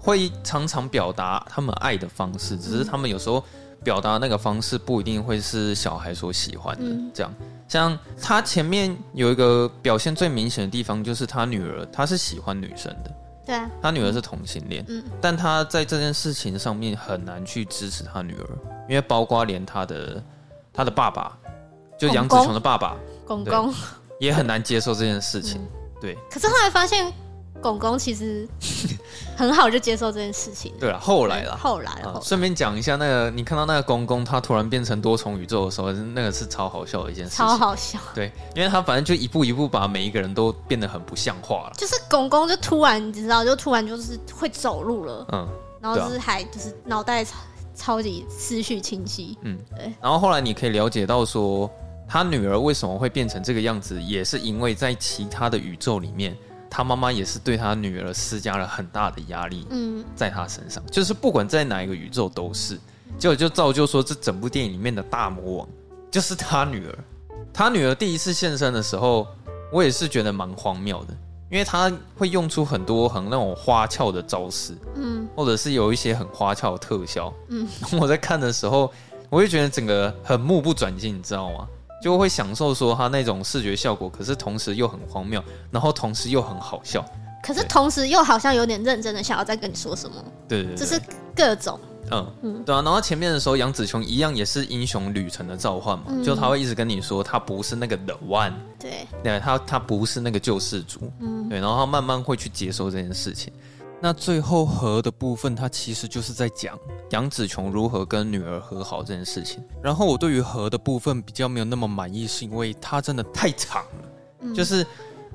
[0.00, 3.44] 会常常表达他们爱的方式，只是他们有时候
[3.84, 7.34] 表达那个方式不一定会是小孩所喜欢的，嗯、这样。
[7.68, 13.10] 像他前面有一个表现最明显的地方，就是他女儿，他是喜欢女生的，
[13.46, 18.46] 对啊，他女儿是同性恋，嗯，但他在这件事情上面很难去支持他女儿，
[18.88, 20.22] 因为包括连他的
[20.72, 21.36] 他的爸爸，
[21.98, 23.72] 就杨子琼的爸爸公公，
[24.20, 25.68] 也很难接受这件事情，嗯、
[26.00, 26.18] 对。
[26.30, 27.12] 可是后来发现。
[27.62, 28.46] 公公其实
[29.36, 30.72] 很好，就接受这件事情。
[30.78, 32.20] 对了，后来了，后来了。
[32.22, 37.46] 顺便讲一下，那个你看到那个公公，他突然变成多重宇宙的时候，那个是超好笑的一件事情。
[37.46, 37.98] 超好笑。
[38.14, 41.72] 对，因为他反正就一步一步把每一个人都变得很不像话了。
[41.78, 45.26] 就是公公就突然，你知道，就突然就是会走路了。
[45.32, 45.48] 嗯。
[45.80, 47.36] 然后就是还就是脑袋超
[47.74, 49.36] 超级思绪清晰。
[49.42, 49.92] 嗯，对。
[50.00, 51.68] 然后后来你可以了解到说，
[52.08, 56.36] 他女儿为什么会变成这个样子，也是因为在其他的宇宙里面。
[56.74, 62.78] 他妈妈也是对他女儿施加了很大的压力，嗯，在他身上，就是不管在哪一个宇宙都是，
[63.18, 65.68] 结果就造就说这整部电影里面的大魔王
[66.10, 66.98] 就是他女儿。
[67.52, 69.26] 他女儿第一次现身的时候，
[69.70, 71.14] 我也是觉得蛮荒谬的，
[71.50, 77.68] 因为他会用出很多很那种花俏的招式，嗯，或者是有一些很花俏的特效，嗯，
[78.00, 78.90] 我在看的时候，
[79.28, 81.68] 我就觉得整个很目不转睛，你知道吗？
[82.02, 87.04] 就会享受说他那种视觉效果，可是同时又很荒谬，然后同时又很好笑，
[87.42, 90.16] 可是同时又好像有点认真的想要再跟你说什么。
[90.48, 91.00] 对对对，就是
[91.34, 91.78] 各种，
[92.10, 92.82] 嗯嗯，对啊。
[92.82, 103.52] 然后前面的时候，杨紫琼一样也是英雄旅程的召唤嘛，嗯、就他会一直跟你说他不是那个 the one，对，对，他他不是那个救世主，嗯，对，然后他慢慢会去接受这件事情。
[104.02, 106.76] 那最后和的部分，它其实就是在讲
[107.10, 109.62] 杨紫琼如何跟女儿和好这件事情。
[109.80, 114.08] 然后我对于和的部分比较没有那么满意，是因为它真的太长了，
[114.40, 114.84] 嗯、就是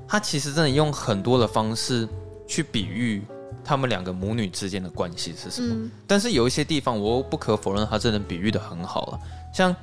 [0.06, 2.06] 它其实真的用很多的方式
[2.46, 3.22] 去比喻
[3.64, 5.74] 他们两个母女之间的关系是什么。
[5.74, 9.20] 嗯、但是有一些地方，我不可否认，它真的比喻的很好了。
[9.54, 9.74] 像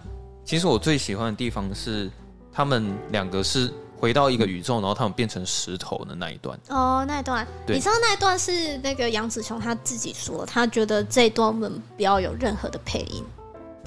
[0.44, 2.08] 其实我最喜欢的地方是
[2.52, 3.74] 他们两个是。
[3.98, 13.24] 回到一个宇宙，然后他们变成石头的那一段哦，那一段，你知道那一段是那个杨子琼他自己说，他觉得这一段我们不要有任何的配音。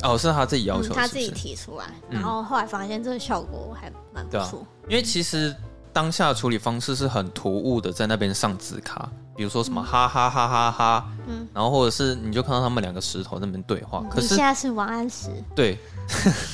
[0.02, 0.94] 哦，是他自己要求是是？
[0.94, 4.60] 嗯，他自己提出来，然后后来发现这个效果还蛮不错。
[4.60, 4.66] 啊。
[4.88, 5.54] 因为其实
[5.92, 14.02] 当下的处理方式是很突兀的，在那边上字卡，比如说什么哈哈哈哈哈，嗯，然后或者是你就看到他们两个石头在那边对话。
[14.08, 15.76] 可是现在是王安石，对，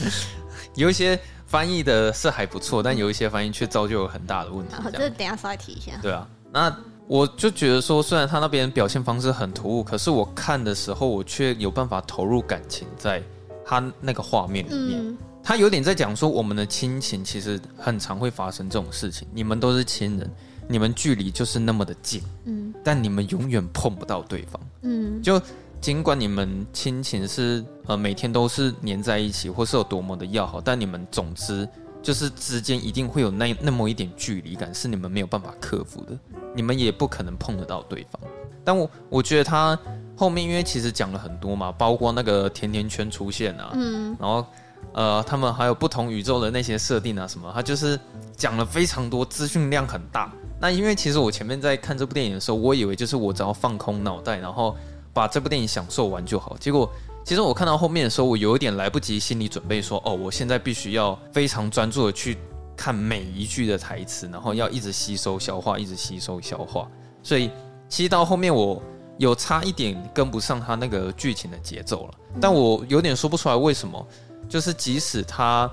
[0.75, 1.19] 有一些。
[1.55, 4.75] 翻译的是还不错，但有一些翻译却造就有很大的问题。
[4.75, 5.93] 好，这等下稍微提一下。
[6.03, 13.23] 对啊，那我就觉得说，虽然他那边表现方式很突兀，可是我看的时候，我却有办法投入感情在
[13.64, 14.99] 他那个画面里面。
[15.01, 19.29] 嗯、他有点在讲说，我们的亲情其实很常会发生这种事情。
[19.33, 20.29] 你们都是亲人，
[20.67, 25.40] 你们距离就是那么的近，嗯，但你们永远碰不到对方，嗯，就。
[25.85, 31.68] 尽管你们亲情是呃每天都是黏在一起，或是有多么的要好，但你们总之
[32.03, 36.18] 就是之间一定会有那那么一点距离感，是你们没有办法克服的。
[36.55, 38.18] 你们也不可能碰得到对方。
[38.64, 39.79] 但我我觉得他
[40.16, 44.47] 后面因为其实讲了很多嘛，包括那个甜甜圈出现啊，嗯，然后
[44.94, 48.01] 呃他们还有不同宇宙的那些设定啊什么，他就是
[48.35, 50.33] 讲了非常多，资讯量很大。
[50.59, 54.75] 那因为其实我前面在看这部电影的时候，我以为就是我只要放空脑袋，然后。
[55.14, 56.55] 把这部电影享受完就好。
[56.59, 56.90] 结果，
[57.24, 62.37] 其实我看到后面的时候，我有一点来不及心理准备，说：“哦，我现在必须要非常专注的去
[62.77, 66.87] 看每一句的台词，然后要一直吸收消化，一直吸收消化。”
[67.22, 67.50] 所以，
[67.88, 68.83] 其实到后面我
[69.16, 72.14] 有差一点跟不上他那个剧情的节奏了。
[72.40, 74.07] 但我有点说不出来为什么。
[74.46, 75.68] 就是即使他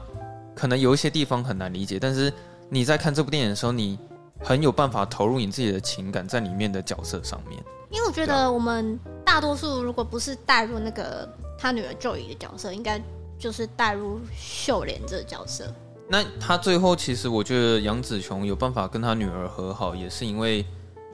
[0.56, 2.32] 可能有一些地方很难理解，但是
[2.70, 4.00] 你在看这部电影的时候，你
[4.40, 7.62] 很有办法投入你自己的情感在里面的角色上面。
[7.90, 8.98] 因为我觉得我们
[9.32, 11.26] 大多数如果不是带入那个
[11.58, 13.02] 他女儿 Joy 的角色，应该
[13.40, 15.74] 就是带入秀莲这个角色。
[16.10, 20.66] 那他最后其实我觉得杨紫琼有办法跟他女儿和好，也是因为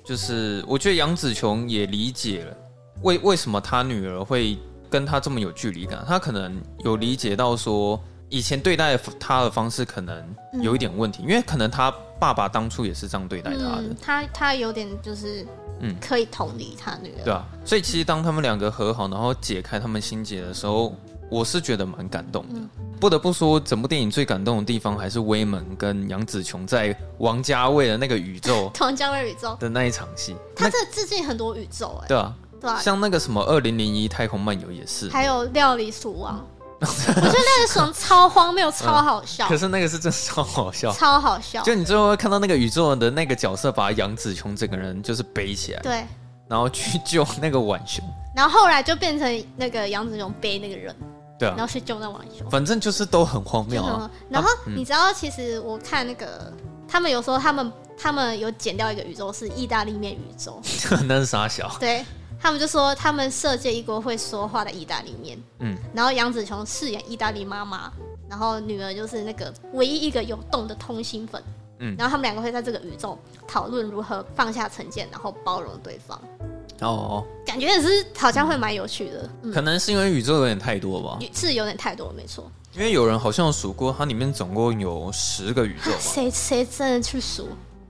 [0.04, 2.58] 就是我觉得杨紫琼也理解了
[3.04, 4.58] 为为什么他女儿会
[4.90, 6.04] 跟他这么有距离感。
[6.08, 10.24] 他可能有理解到说以前对待他的方式可能
[10.62, 13.82] 有一点问题，嗯、因为可能他爸爸当初也是这样对待他的。
[13.82, 15.46] 嗯、他他有点就是。
[15.80, 17.24] 嗯，可以同理他女儿。
[17.24, 20.92] 对啊，所以其实当他们两个和好，然后解开他们心结的时候，
[21.30, 22.56] 我是觉得蛮感动的。
[22.56, 22.68] 嗯、
[23.00, 30.36] 不得不说，整部电影最感动的地方还是威猛跟杨紫琼在王家卫的那个宇宙，王家卫宇宙的那一场戏。
[30.56, 36.44] 他这致敬很多宇宙，哎，对啊，对啊，像那个什么二零零一太空漫游也是，还有料理鼠王。
[36.82, 39.48] 我觉得那个爽超荒谬，超好笑。
[39.48, 41.62] 可是那个是真的超好笑，超好笑。
[41.64, 46.06] 就你最后会看到那个宇宙的那个角色把杨紫琼整个人就是背起来，对，
[46.48, 50.96] 然后去救那个浣熊，然后后来就变成那个杨紫琼背那个人，
[51.40, 52.48] 对啊，然后去救那浣熊。
[52.50, 54.10] 反正就是都很荒谬啊。
[54.30, 56.54] 然后你知道，其实我看那个
[56.88, 60.62] 他们有时候他们他们有剪掉一个宇宙是意大利面宇宙，
[61.10, 61.76] 那是傻小？
[61.80, 62.06] 对。
[62.40, 67.92] 他们就说他们设计一锅会说话的意大利面，嗯，然后杨紫琼饰演意大利妈妈，
[68.30, 71.42] 然后女儿就是那个唯一一个有洞的通心粉，
[71.80, 76.22] 嗯，然后他们两个会在这个宇宙讨论如何放下成见，然后包容对方。
[76.82, 82.50] 哦，感觉也是好像会蛮有趣的，嗯，可能是因为宇宙有点太多吧，是有点太多，没错。
[82.74, 87.50] 因为有人好像数过，它里面总共有十个宇宙， 谁谁真的去数？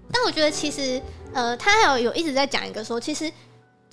[0.09, 1.01] 但我觉得其实，
[1.33, 3.29] 呃，他还有有一直在讲一个说，其实。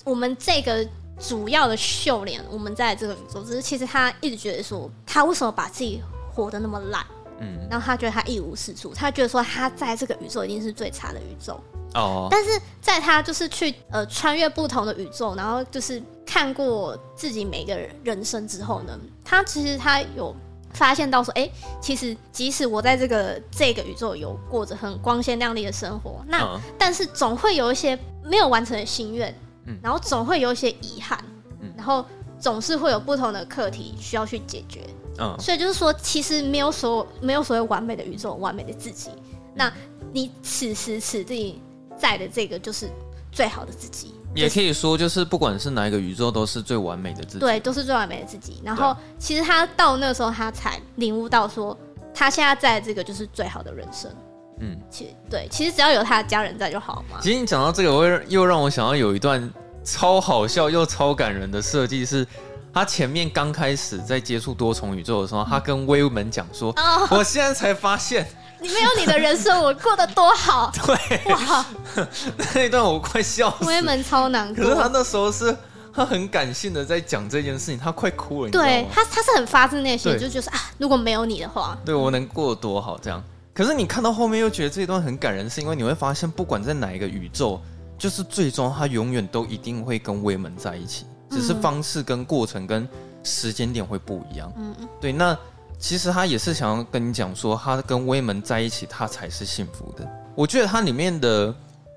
[0.05, 0.87] 我们这个
[1.19, 7.05] 主要的秀莲，我们在这个宇宙，只是其实他一直觉得说，他为什么把自己活得那么烂？
[7.39, 11.59] 嗯，然后他觉得他一无是处，他觉得说他在这个宇宙一定是最差的宇宙。
[11.95, 20.35] 哦，但是在他就是去呃穿越不同的宇宙，然后就是看过自己每个人人生之后呢，他其实他有
[20.73, 21.49] 发现到说，哎，
[21.81, 29.33] 其实即使我在这个这个宇宙有过着很光鲜亮丽的生活，那、哦、但是总会有一些没有完成的心愿。
[29.81, 31.17] 然后总会有一些遗憾，
[31.61, 32.05] 嗯、然后
[32.39, 34.81] 总是会有不同的课题需要去解决，
[35.19, 39.09] 嗯、所以就是说，其实没有所没有所谓完美的宇宙，完美的自己。
[39.15, 39.23] 嗯、
[39.55, 39.73] 那
[40.11, 41.61] 你此时此地
[41.97, 42.89] 在的这个就是
[43.31, 47.39] 最好的自己，也可以说就是不管是哪一个宇宙，都是最完美的自己。
[47.39, 48.61] 对，都是最完美的自己。
[48.63, 51.77] 然后其实他到那个时候，他才领悟到说，
[52.13, 54.11] 他现在在这个就是最好的人生。
[54.59, 57.17] 嗯，其对，其实只要有他的家人在就好嘛。
[57.21, 59.51] 其实你讲到这个，我会又让我想到有一段
[59.83, 62.25] 超好笑又超感人的设计是，
[62.73, 68.27] 他前面刚开始在接触多重宇宙的时候，他跟威门讲说：“哦、我现在才发现，
[68.61, 70.71] 你没有你的人生，我过得多好。
[70.85, 71.65] ”对，哇，
[72.55, 73.65] 那一段我快笑死。
[73.65, 75.55] 威门超难过，可是他那时候是，
[75.93, 78.51] 他很感性的在讲这件事情，他快哭了。
[78.51, 83.21] 对他，他是很发自内心，就就是啊，如果没有你的话，对我能过得多好这样。
[83.55, 87.59] 可是你看到后面又觉得这一段很感人，是因为你会发现，不管在哪一个宇宙。
[87.97, 92.85] 就是最终他永远都一定会跟威门在一起，只是方式跟过程跟
[93.23, 94.51] 时间点会不一样。
[94.57, 95.13] 嗯嗯，对。
[95.13, 95.35] 那
[95.79, 100.05] 其实他也是想要跟你讲说，他跟威门在一起，他才是幸福的。
[100.35, 101.55] 我觉得它里面的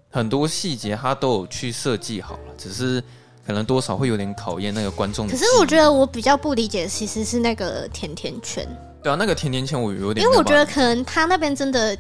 [0.09, 3.03] 很多细节，他都有去设计好了，只是
[3.45, 5.27] 可能多少会有点考验那个观众。
[5.27, 8.65] 可是我觉得我比较不理解，其实是那个甜甜圈。
[9.03, 11.97] 对啊，那个甜甜圈我有点，因为我觉得可能他那边真的。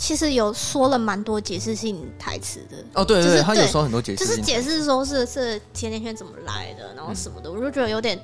[0.00, 8.16] 其实有说了蛮多解释性台词的哦，对对对，他有说很多解释，就是解释说是是甜甜圈怎么来的，然后什么的，我就觉得有点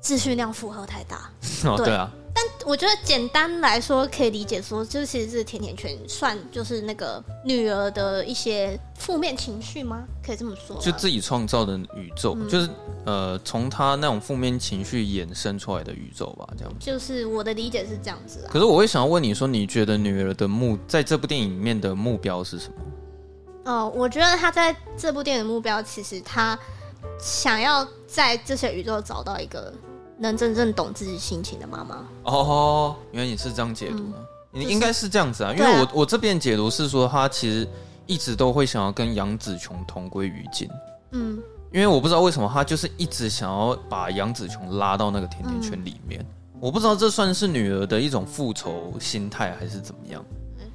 [0.00, 1.28] 资讯量负荷太大。
[1.68, 2.08] 哦，对啊。
[2.36, 10.04] 但我觉得简单来说可以理解说，就是其实是甜甜圈算就是那个女儿的一些负面情绪吗？
[10.22, 10.76] 可以这么说？
[10.78, 12.68] 就自己创造的宇宙，嗯、就是
[13.06, 16.72] 呃从她那种负面情绪衍生出来的宇宙吧，这样。
[16.78, 18.52] 就是我的理解是这样子啊。
[18.52, 22.74] 可是我会想要问你说，你觉得女儿的目在这部电影里面的目标是什么？
[23.64, 26.58] 哦、呃，我觉得她在这部电影的目标，其实她
[27.18, 29.72] 想要在这些宇宙找到一个。
[30.18, 32.04] 能真正懂自己心情的妈妈？
[32.24, 37.68] 哦，原来你是这样解读的，你应该是这样子啊，因为我我这边解读是说，他其实
[38.06, 40.68] 一直都会想要跟杨紫琼同归于尽，
[41.10, 41.38] 嗯，
[41.70, 46.24] 因为我不知道为什么他就是一直想要把杨紫琼拉到那个甜甜圈里面，
[46.60, 50.24] 我不知道这算是女儿的一种复仇心态还是怎么样，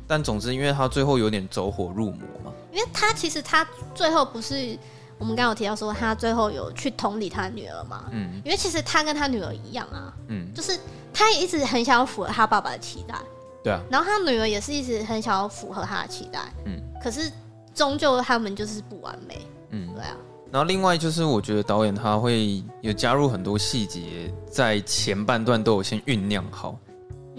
[0.06, 4.78] 但总之，因为他最后有点走火入魔嘛，因为他其实他最后不是。
[5.22, 8.06] 我们刚刚有提到说，他最后有去同理他女儿嘛？
[8.12, 10.78] 嗯，因为其实他跟他女儿一样啊，嗯，就是
[11.14, 13.16] 他也一直很想要符合他爸爸的期待，
[13.64, 17.32] 对啊，然后他女儿也是一直很想要符合他的期待，嗯，可是
[17.76, 20.18] 终究他们就是不完美，嗯，对啊。
[20.52, 26.76] 然后另外就是，我觉得导演他会有加入很多细节，在前半段都有先酝酿好。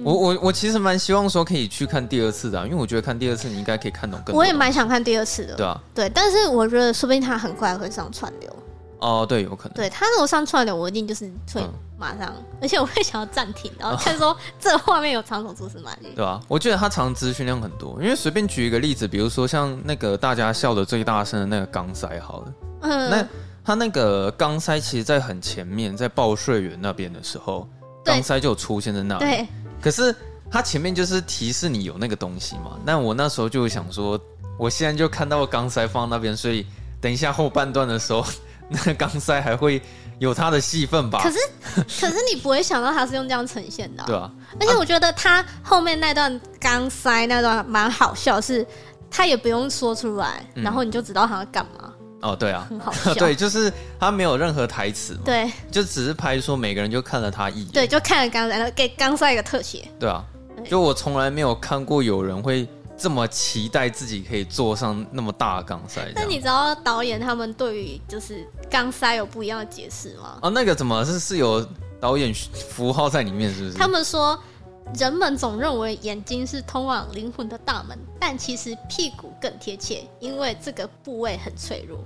[0.04, 4.38] 我我我其实蛮希望说可以去看第二次的，啊，因为我觉得看第二次你应该可以看懂更多。
[4.38, 8.56] 我也蛮想看第二次的，对啊，对，但是我觉得说不定他很快会上串流。
[9.00, 9.74] 哦，对，有可能。
[9.74, 11.60] 对，他如果上串流，我一定就是会
[11.98, 16.12] 马上，嗯、而且我会想要暂停，然后看说 这画面有长手蛛丝马迹。
[16.14, 23.26] 对啊，我觉得他长资讯量很多，因为随便举一个例子，比如说像那个大家笑的最大声的那个钢塞，好了，嗯，那
[23.64, 27.68] 他那个钢塞其实，在很前面，在报税员那边的时候，
[28.04, 29.48] 钢塞就出现在那里，对，
[29.82, 30.14] 可是。
[30.54, 34.20] 他前面就是提示你有那个东西嘛，那我那时候就想说，
[34.58, 36.66] 我现在就看到钢塞放那边，所以
[37.00, 38.22] 等一下后半段的时候，
[38.68, 39.80] 那个钢塞还会
[40.18, 41.22] 有他的戏份吧？
[41.22, 41.38] 可是，
[41.74, 44.30] 可是你不会想到他是用这样呈现的，啊，对啊。
[44.60, 48.66] 而且我觉得他后面那段钢塞那段蛮好笑，是
[49.10, 51.90] 他也不用说出来，然后你就知道他要干嘛。
[52.22, 53.12] 哦，对啊，很好笑。
[53.20, 60.24] 对，就是他没有任何台词嘛，对，就只是拍说每个人就看了他一眼，对，就看了钢塞，给钢塞一个特写，对啊。
[60.64, 66.00] 就我从来没有看过有人会这么期待自己可以坐上那么大的钢塞。
[66.14, 70.38] 那你知道导演他们对于就是钢塞有不一样的解释吗？
[70.42, 71.66] 哦，那个怎么是是有
[71.98, 73.74] 导演符号在里面，是不是？
[73.76, 74.38] 他们说，
[74.96, 81.98] 人们总认为眼睛是通往灵魂的大门，但其实屁股更贴切，因为这个部位很脆弱。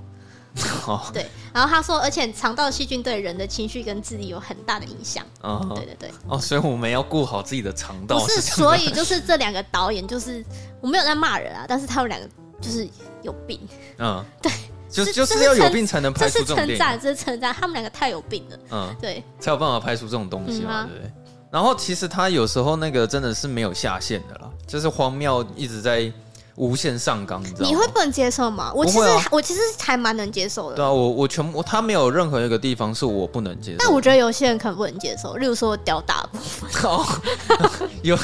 [0.88, 5.23] 哦，对，然后他说，而且肠道细菌对人的情绪跟智力有很大的影响。
[5.42, 6.11] 哦，对对对。
[6.29, 8.19] 哦，所以我们要顾好自己的肠道。
[8.19, 10.42] 不是，所以就是这两个导演，就是
[10.81, 12.27] 我没有在骂人啊，但是他们两个
[12.61, 12.88] 就是
[13.23, 13.61] 有病。
[13.99, 14.51] 嗯， 对，
[14.88, 16.69] 就就是要有病才能拍出这种电影。
[16.69, 18.59] 这是称赞，这是称赞，他们两个太有病了。
[18.71, 21.12] 嗯，对，才有办法拍出这种东西嘛，对不对？
[21.51, 26.11] 然后其实他有时候那个真的是没有下限的啦，就是荒谬一直在。
[26.57, 27.66] 无限上纲，你知道吗？
[27.69, 28.73] 你会不能接受吗？
[28.75, 30.77] 我其实、啊、我其实还蛮能接受的。
[30.77, 33.77] 对啊，我我全部他没有任何一个地方是我不能接受。
[33.79, 36.90] 但我觉得有些人可能不能接受，例如说屌打部分。
[36.90, 37.07] 哦，
[38.03, 38.19] 有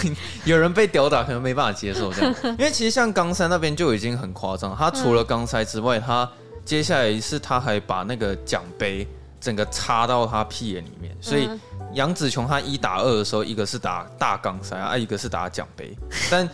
[0.45, 4.75] 有人被屌打可能没办法接受这样， 因为其实像钢塞那边就已经很夸张。
[4.77, 6.31] 他除了钢塞之外，嗯、他
[6.64, 9.07] 接下来是他还把那个奖杯
[9.40, 11.47] 整个插到他屁眼里面，所以
[11.92, 15.94] 杨紫琼他一打二的时候，一个是打大钢塞啊，一个是打奖杯，
[16.31, 16.48] 但。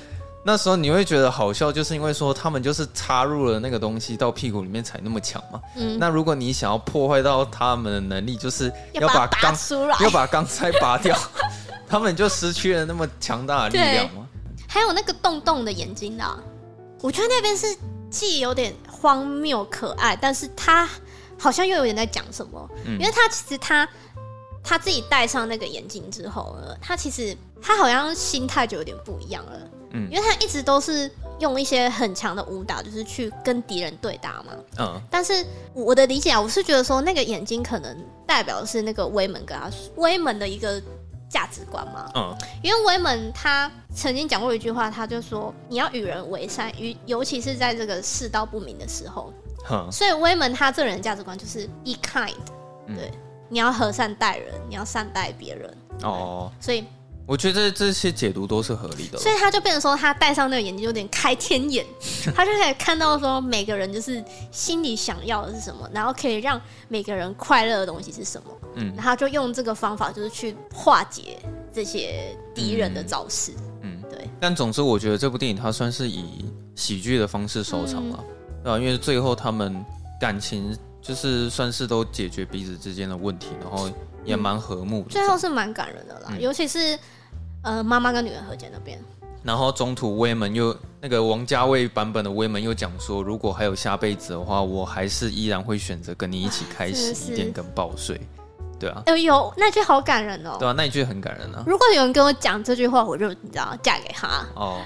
[0.48, 5.60] 那时候你会觉得好笑，就是因为说他们就是插入了那个东西到屁股里面才那么强嘛。
[5.76, 5.98] 嗯。
[5.98, 9.54] 那如果你想要破坏到他们的能力，就是要把钢
[10.00, 11.14] 要把钢塞拔掉，
[11.86, 14.26] 他们就失去了那么强大的力量吗？
[14.66, 16.38] 还有那个洞洞的眼睛啊，
[17.02, 17.66] 我觉得那边是
[18.08, 20.88] 既有点荒谬可爱，但是他
[21.38, 22.66] 好像又有点在讲什么。
[22.86, 23.86] 嗯，因为他其实他
[24.64, 29.52] 他自己戴上那个眼镜之后呢，他其实他好像心态就有点不一样了。
[29.92, 34.52] 嗯，因为他一直都是用一些很强的武打，就是去跟敌人对打嘛。
[34.78, 37.96] 嗯，但是我的理解啊，我是觉得说那个眼睛可能
[38.26, 40.82] 代表的是那个威门跟他威门的一个。
[41.30, 49.30] 价值观嘛，嗯，因为威门他曾经讲过一句话，他就说你要与人为善，与尤其是在这个世道不明的时候，
[49.70, 52.32] 嗯，所以威门他这人的价值观就是 be kind，
[52.86, 53.12] 嗯，对，
[53.50, 56.82] 你要和善待人，你要善待别人，哦，所以。
[57.28, 61.84] 我觉得这些解读都是合理的，所以他就变成说，他戴上那个眼镜有点开天眼，
[62.34, 66.58] 他就可以看到说每个人就是心里想要的是什么，然后可以让
[66.88, 71.38] 每个人快乐的东西是什么，嗯，然后就用这个方法就是去化解
[71.70, 73.52] 这些敌人的招式，
[73.82, 74.26] 嗯，对。
[74.40, 78.78] 但总之，我觉得这部电影它算是以喜剧的方式收场了，嗯、对吧？
[78.78, 79.84] 因为最后他们
[80.18, 83.90] 感情就是算是都解决彼此之间的问题，然后
[84.24, 86.98] 也蛮和睦的、嗯，最后是蛮感人的啦，嗯、尤其是。
[87.68, 88.98] 呃，妈妈跟女儿和解那边，
[89.42, 98.18] 然后中途威门又那个王家卫版本的威门又讲说，如果还有下辈子的话，我还是依然会选择跟你一起开洗衣店跟报税，
[98.80, 101.62] 对啊，哎呦，那句好感人哦，对啊，那一句很感人啊。
[101.66, 104.46] 如果有人跟我讲这句话，我就你知道嫁给他。
[104.54, 104.80] 哦，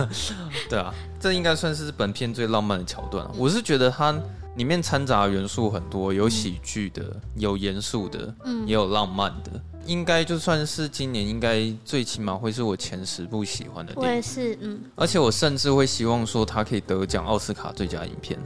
[0.70, 3.26] 对啊，这应该算是本片最浪漫的桥段。
[3.36, 4.14] 我是觉得它
[4.56, 7.04] 里面掺杂元素很多，有喜剧的，
[7.36, 9.50] 有严肃的，嗯，也有浪漫的。
[9.86, 14.10] 应该就算是今年，应该最起码会是我前十部喜欢的电影。
[14.10, 14.80] 我也是，嗯。
[14.96, 18.38] 而且我甚至会希望说，他可以得奖奥斯卡最佳影片。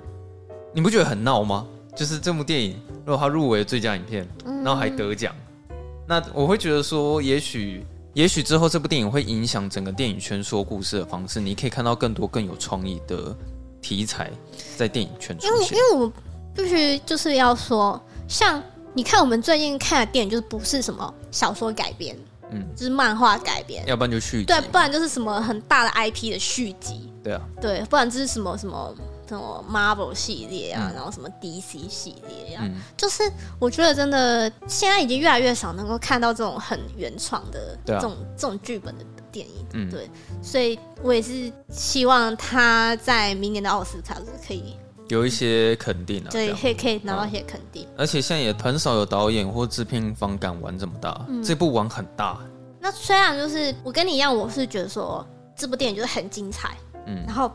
[0.75, 1.67] 你不觉得很闹吗？
[1.97, 5.35] 就是这部电影，如果他入围最佳影片，然后还得奖，
[5.71, 7.85] 嗯、那我会觉得说，也许，
[8.15, 11.41] 也许之后这部电影会影响整个电影圈说故事的方式。
[11.41, 13.37] 你可以看到更多更有创意的
[13.81, 14.31] 题材
[14.77, 15.53] 在电影圈出现。
[15.53, 16.13] 因为，因为我
[16.55, 18.63] 必须就是要说，像。
[18.93, 22.19] 你看，我们最近看的电影就是不是什么小说改编，
[22.51, 28.93] 嗯，就是漫画改编，要不然就续集，对，不然就是什么很大的 IP 的续集，对啊，对，不然就是什么什么
[29.29, 33.23] 什么 Marvel 系列啊，嗯、然后什么 DC 系列啊，嗯、就是
[33.61, 40.09] 我觉得真的现在已经越来越少能够看到这种很原创的这种、啊、这种剧本的电影，嗯，对，
[40.43, 44.77] 所以我也是希望他在明年的奥斯卡是可以。
[45.09, 47.85] 有一些肯定啊，对，可以可以拿到一些肯定。
[47.97, 52.39] 而且现在也很少有导演或制片方敢玩这么大，嗯、这部玩很大。
[52.79, 55.27] 那虽然就是我跟你一样，我是觉得说
[55.57, 56.77] 这部电影就是很精彩，
[57.07, 57.51] 嗯，然后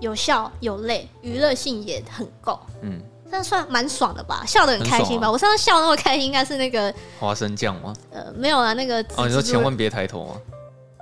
[0.00, 3.00] 有笑有泪，娱乐性也很够，嗯，
[3.30, 4.44] 这样算蛮爽的吧？
[4.44, 5.28] 笑得很开心吧？
[5.28, 7.94] 啊、我上次笑那么开心，应该是那个花生酱吗？
[8.10, 10.34] 呃，没有啊，那个哦，你说千万别抬头吗？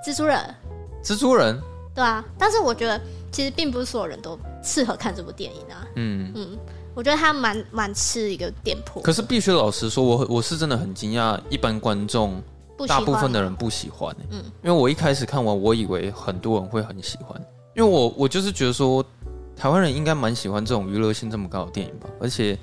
[0.05, 0.55] 蜘蛛人，
[1.03, 1.59] 蜘蛛人，
[1.95, 3.01] 对啊，但是我觉得。
[3.31, 5.85] 其实并不是所有人都适合看这部电影啊。
[5.95, 6.57] 嗯嗯，
[6.93, 9.01] 我觉得他蛮蛮吃一个点破。
[9.01, 12.41] 可是必须老实说，我我是真的很惊讶，一般观众
[12.87, 14.15] 大部分的人不喜欢。
[14.29, 17.37] 嗯，因为我一开始看完，我以为很多人会很喜欢，
[17.75, 19.05] 因为我我就是觉得说，
[19.53, 22.07] 台湾人应该蛮喜欢这种娱乐性这么高的电影吧。
[22.21, 22.57] 而且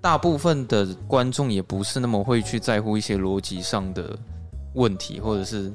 [0.00, 4.18] 大部分的观众也不是那么会去在乎一些逻辑上的
[4.74, 5.72] 问题，或者是。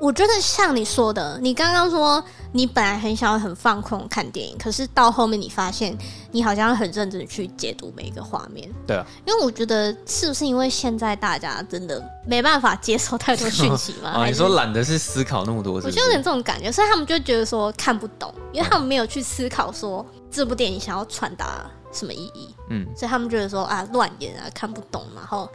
[0.00, 2.22] 我觉得像你说的，你刚刚说
[2.52, 5.96] 你本来很想要很放空看电影，可是到后面你发现
[6.30, 8.70] 你好像很认真去解读每一个画面。
[8.86, 14.10] 对啊，因为我觉得是不是因为现在大家真的没办法接受太多讯息嘛？
[14.10, 15.86] 啊， 你说懒得去思考那么多是是？
[15.88, 22.54] 我就有点这种感觉，所以他们就觉得说看不懂，因为他们没有去思考说这部电影想要传达什么意义。
[22.70, 25.48] 嗯，所以他们觉得说啊乱演啊看不懂，然后。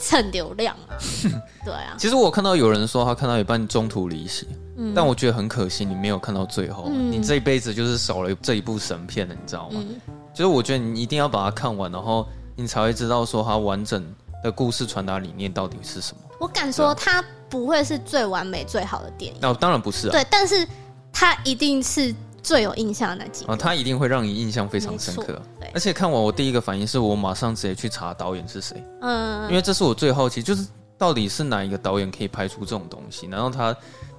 [0.00, 0.96] 蹭流量啊，
[1.64, 1.94] 对啊。
[1.98, 9.84] 其实我看到有人说他看到一半中途离席，嗯，但我觉得很可惜，你没有看到最后，嗯，你这一辈子就是少了这一部神片了，你知道吗？
[9.86, 10.00] 嗯，
[10.32, 12.26] 就是我觉得你一定要把它看完，然后
[12.56, 14.02] 你才会知道说它完整
[14.42, 16.22] 的故事传达理念到底是什么。
[16.40, 20.66] 我敢说它不会是最完美最好的电影，那当然不是啊，对，但是
[21.12, 22.14] 它一定是。
[22.42, 25.38] 最有印象的那几个，啊，它一定会让你印象非常深刻。
[25.70, 28.82] 对，而且看完我第一个反应是我马上直接去查导演是谁。
[29.00, 30.66] 嗯，因为这是我最好奇，就是
[30.98, 33.26] 到底是哪一个导演可以拍出这种东西？
[33.28, 33.72] 然后他，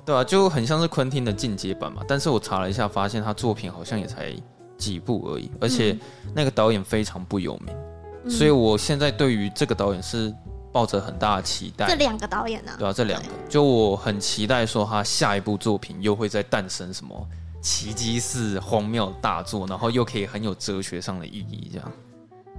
[0.06, 2.02] 对吧，啊，就很像是昆汀的进阶版嘛。
[2.08, 4.34] 但是我查了一下，发现他作品好像也才
[4.78, 5.98] 几部而已，而且
[6.34, 7.76] 那个导演非常不有名。
[8.24, 10.34] 嗯，所以我现在对于这个导演是
[10.72, 11.86] 抱着很大的期待。
[11.88, 12.72] 这两个导演呢？
[12.80, 17.28] 对啊，这两个，就我很期待说他下一部作品又会再诞生什么。
[17.62, 21.92] 奇迹式荒谬大作，然后又可以很有哲学上的意义，这样。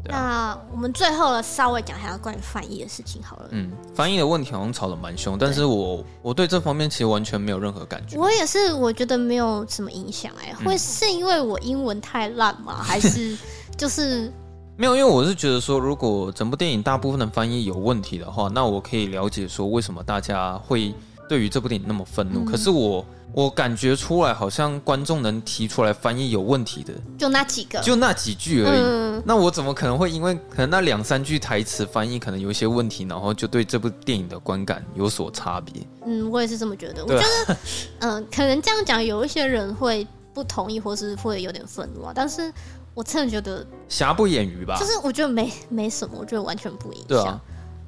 [0.05, 3.48] 那我们最后呢，稍微讲一下关于翻译的事情好了。
[3.50, 8.18] 嗯，翻译的问题好像吵得蛮凶，但是我我对这方面其实完全没有任何感觉。
[8.18, 10.55] 我也是，我觉得没有什么影响哎、欸。
[10.64, 12.74] 会是因为我英文太烂吗？
[12.82, 13.38] 还是
[13.76, 14.32] 就是
[14.76, 14.96] 没有？
[14.96, 20.92] 因为我是觉得说，如果整部电影大部分的翻译有问题的话，那我可以了解说为什么大家会
[21.28, 22.40] 对于这部电影那么愤怒。
[22.40, 23.05] 嗯、可是我。
[23.35, 28.80] 我感觉出来，好像观众能提出来翻译有问题的，就那几个，就那几句而已。
[28.80, 35.83] 嗯、那我怎么可能会因为可能那两三句台词翻译可能有一些问题，然后就对这部电影的观感有所差别？
[36.05, 37.03] 嗯，我也是这么觉得。
[37.05, 37.57] 我觉得，
[38.01, 42.12] 嗯、呃，可能这样讲，有一些人会不同意，或是会有点愤怒啊。
[42.14, 42.53] 但是
[42.93, 47.09] 我真的觉得瑕不掩瑜吧，就是我觉得没没什么，我觉得完全不影响。
[47.09, 47.41] 对啊，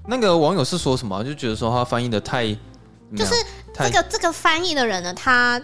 [0.07, 1.23] 那个网友是说什么？
[1.23, 2.57] 就觉得说他翻译的太。
[3.15, 3.35] 就是
[3.75, 5.61] 这个这个翻译的人呢，他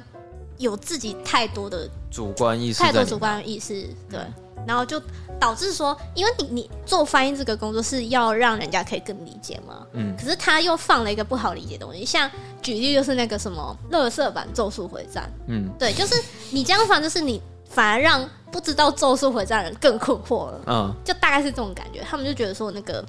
[0.58, 4.20] 有自己太多的主观意识，太多主观意识，对，
[4.66, 5.00] 然后就
[5.38, 12.30] 导致说，因为你你做翻译这个工作是要让人家可以更理解嘛，嗯，可是他又放了一个不好理解的东西，像
[12.60, 16.14] 举例就是那个什么乐色版咒术回战，嗯，对，就是
[16.50, 17.40] 你这样放，就是你
[17.70, 23.02] 反而让不知道咒术回战的人更困惑了，嗯，就大概是这种感觉，他们就觉得说那个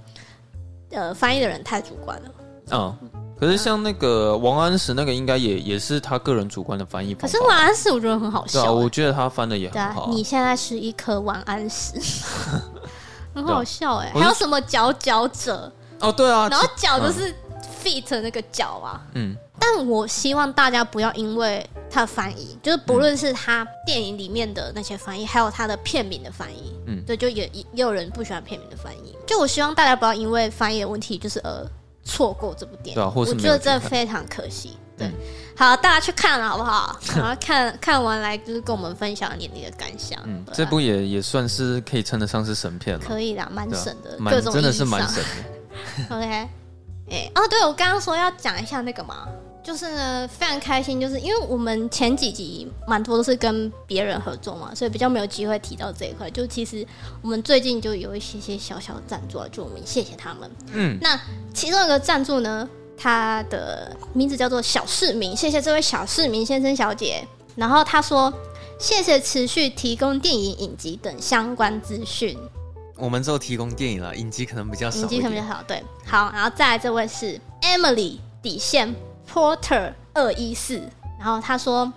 [0.92, 2.32] 呃翻译的人太主观了，
[2.72, 3.21] 嗯。
[3.42, 7.16] 可是像那个王安石那个，应该也也是他个人主观的翻译。
[7.16, 10.10] 可是王安石我觉得很好笑，欸，对啊，我觉得他翻的也很好，啊。
[10.12, 11.94] 你现在是一颗王安石，
[13.34, 14.20] 很好笑哎，欸！
[14.20, 15.74] 还有什么佼佼者？
[16.02, 17.36] 哦，对啊，然后脚就是
[17.84, 19.02] feet 那个脚啊。
[19.16, 29.18] 嗯，但我希望大家不要因为他的翻译，就是不论是他电影里面的那些翻译，还有他的片名的翻译，嗯，对，就也也有人不喜欢片名的翻译。
[29.26, 31.68] 就我希望大家不要因为翻译的问题，就是呃。
[32.04, 34.78] 错过这部电影，对啊，或是我觉得这非常可惜。
[34.98, 35.14] 对，嗯、
[35.56, 37.00] 好，大家去看了好不好？
[37.16, 40.20] 然后看看完来就是跟我们分享你的感想。
[40.26, 46.16] 嗯，这部也也算是可以称得上是神片了，可以啦，蛮神的，啊、各种真的是蛮神的。
[46.16, 46.50] OK，哎、
[47.10, 49.28] 欸，哦，对，我刚刚说要讲一下那个嘛。
[49.64, 56.30] 就是呢，非常开心，就是因为我们前几集蛮多都是跟别人合作嘛，所以比较没有机会提到这一块。
[56.32, 56.86] 就其实
[57.22, 60.52] 我们最近就有一些些小小的赞助，就我们谢谢他们。
[60.74, 61.20] 嗯，那
[61.54, 67.24] 其中一个赞助呢，他的名字叫做小市民，谢谢这位小市民先生小姐。
[67.56, 68.34] 然后他说，
[68.80, 72.36] 谢谢持续提供电影影集等相关资讯。
[72.98, 75.02] 我们只有提供电影了，影集可能比较少。
[75.02, 75.84] 影集可能比较少，对。
[76.06, 78.96] 好，然后再来这位是 Emily 底线。
[79.30, 80.82] Porter 二一四，
[81.20, 81.92] 然后他说：“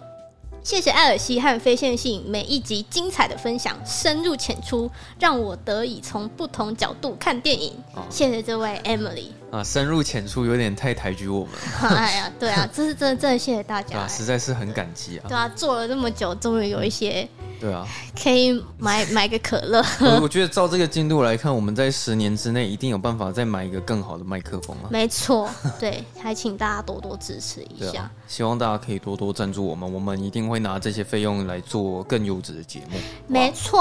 [0.62, 7.72] 谢谢艾尔西和非线性每一集精彩的分享，深入浅出，让我得以从不同角度看电影。
[7.94, 11.88] 哦”谢谢这位 Emily 啊，深入浅出有点太抬举我们了。
[11.96, 15.26] 哎呀，对啊，这是真的，真的谢谢大家，实在是很感激啊。
[15.28, 17.28] 对啊，做了这么久，终于有一些。
[17.60, 17.86] 对啊，
[18.20, 19.82] 可以买 买个可乐。
[20.00, 24.90] 我我觉得照这个进度来看，我们在十年之内一定有办法再买一个更好的麦克风啊。
[24.90, 25.48] 没错，
[25.78, 28.02] 对，还请大家多多支持一下。
[28.02, 32.98] 啊，希望大家可以多多赞助我们，我们一定会拿这些费用来做更优质的节目。
[33.28, 33.80] 没错，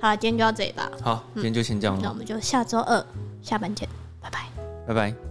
[0.00, 0.90] 好了，今天就到这里吧。
[1.02, 2.00] 好，今天就先这样了。
[2.00, 3.04] 嗯，那我们就下周二
[3.42, 3.86] 下班见，
[4.20, 4.48] 拜拜，
[4.90, 5.29] 拜拜。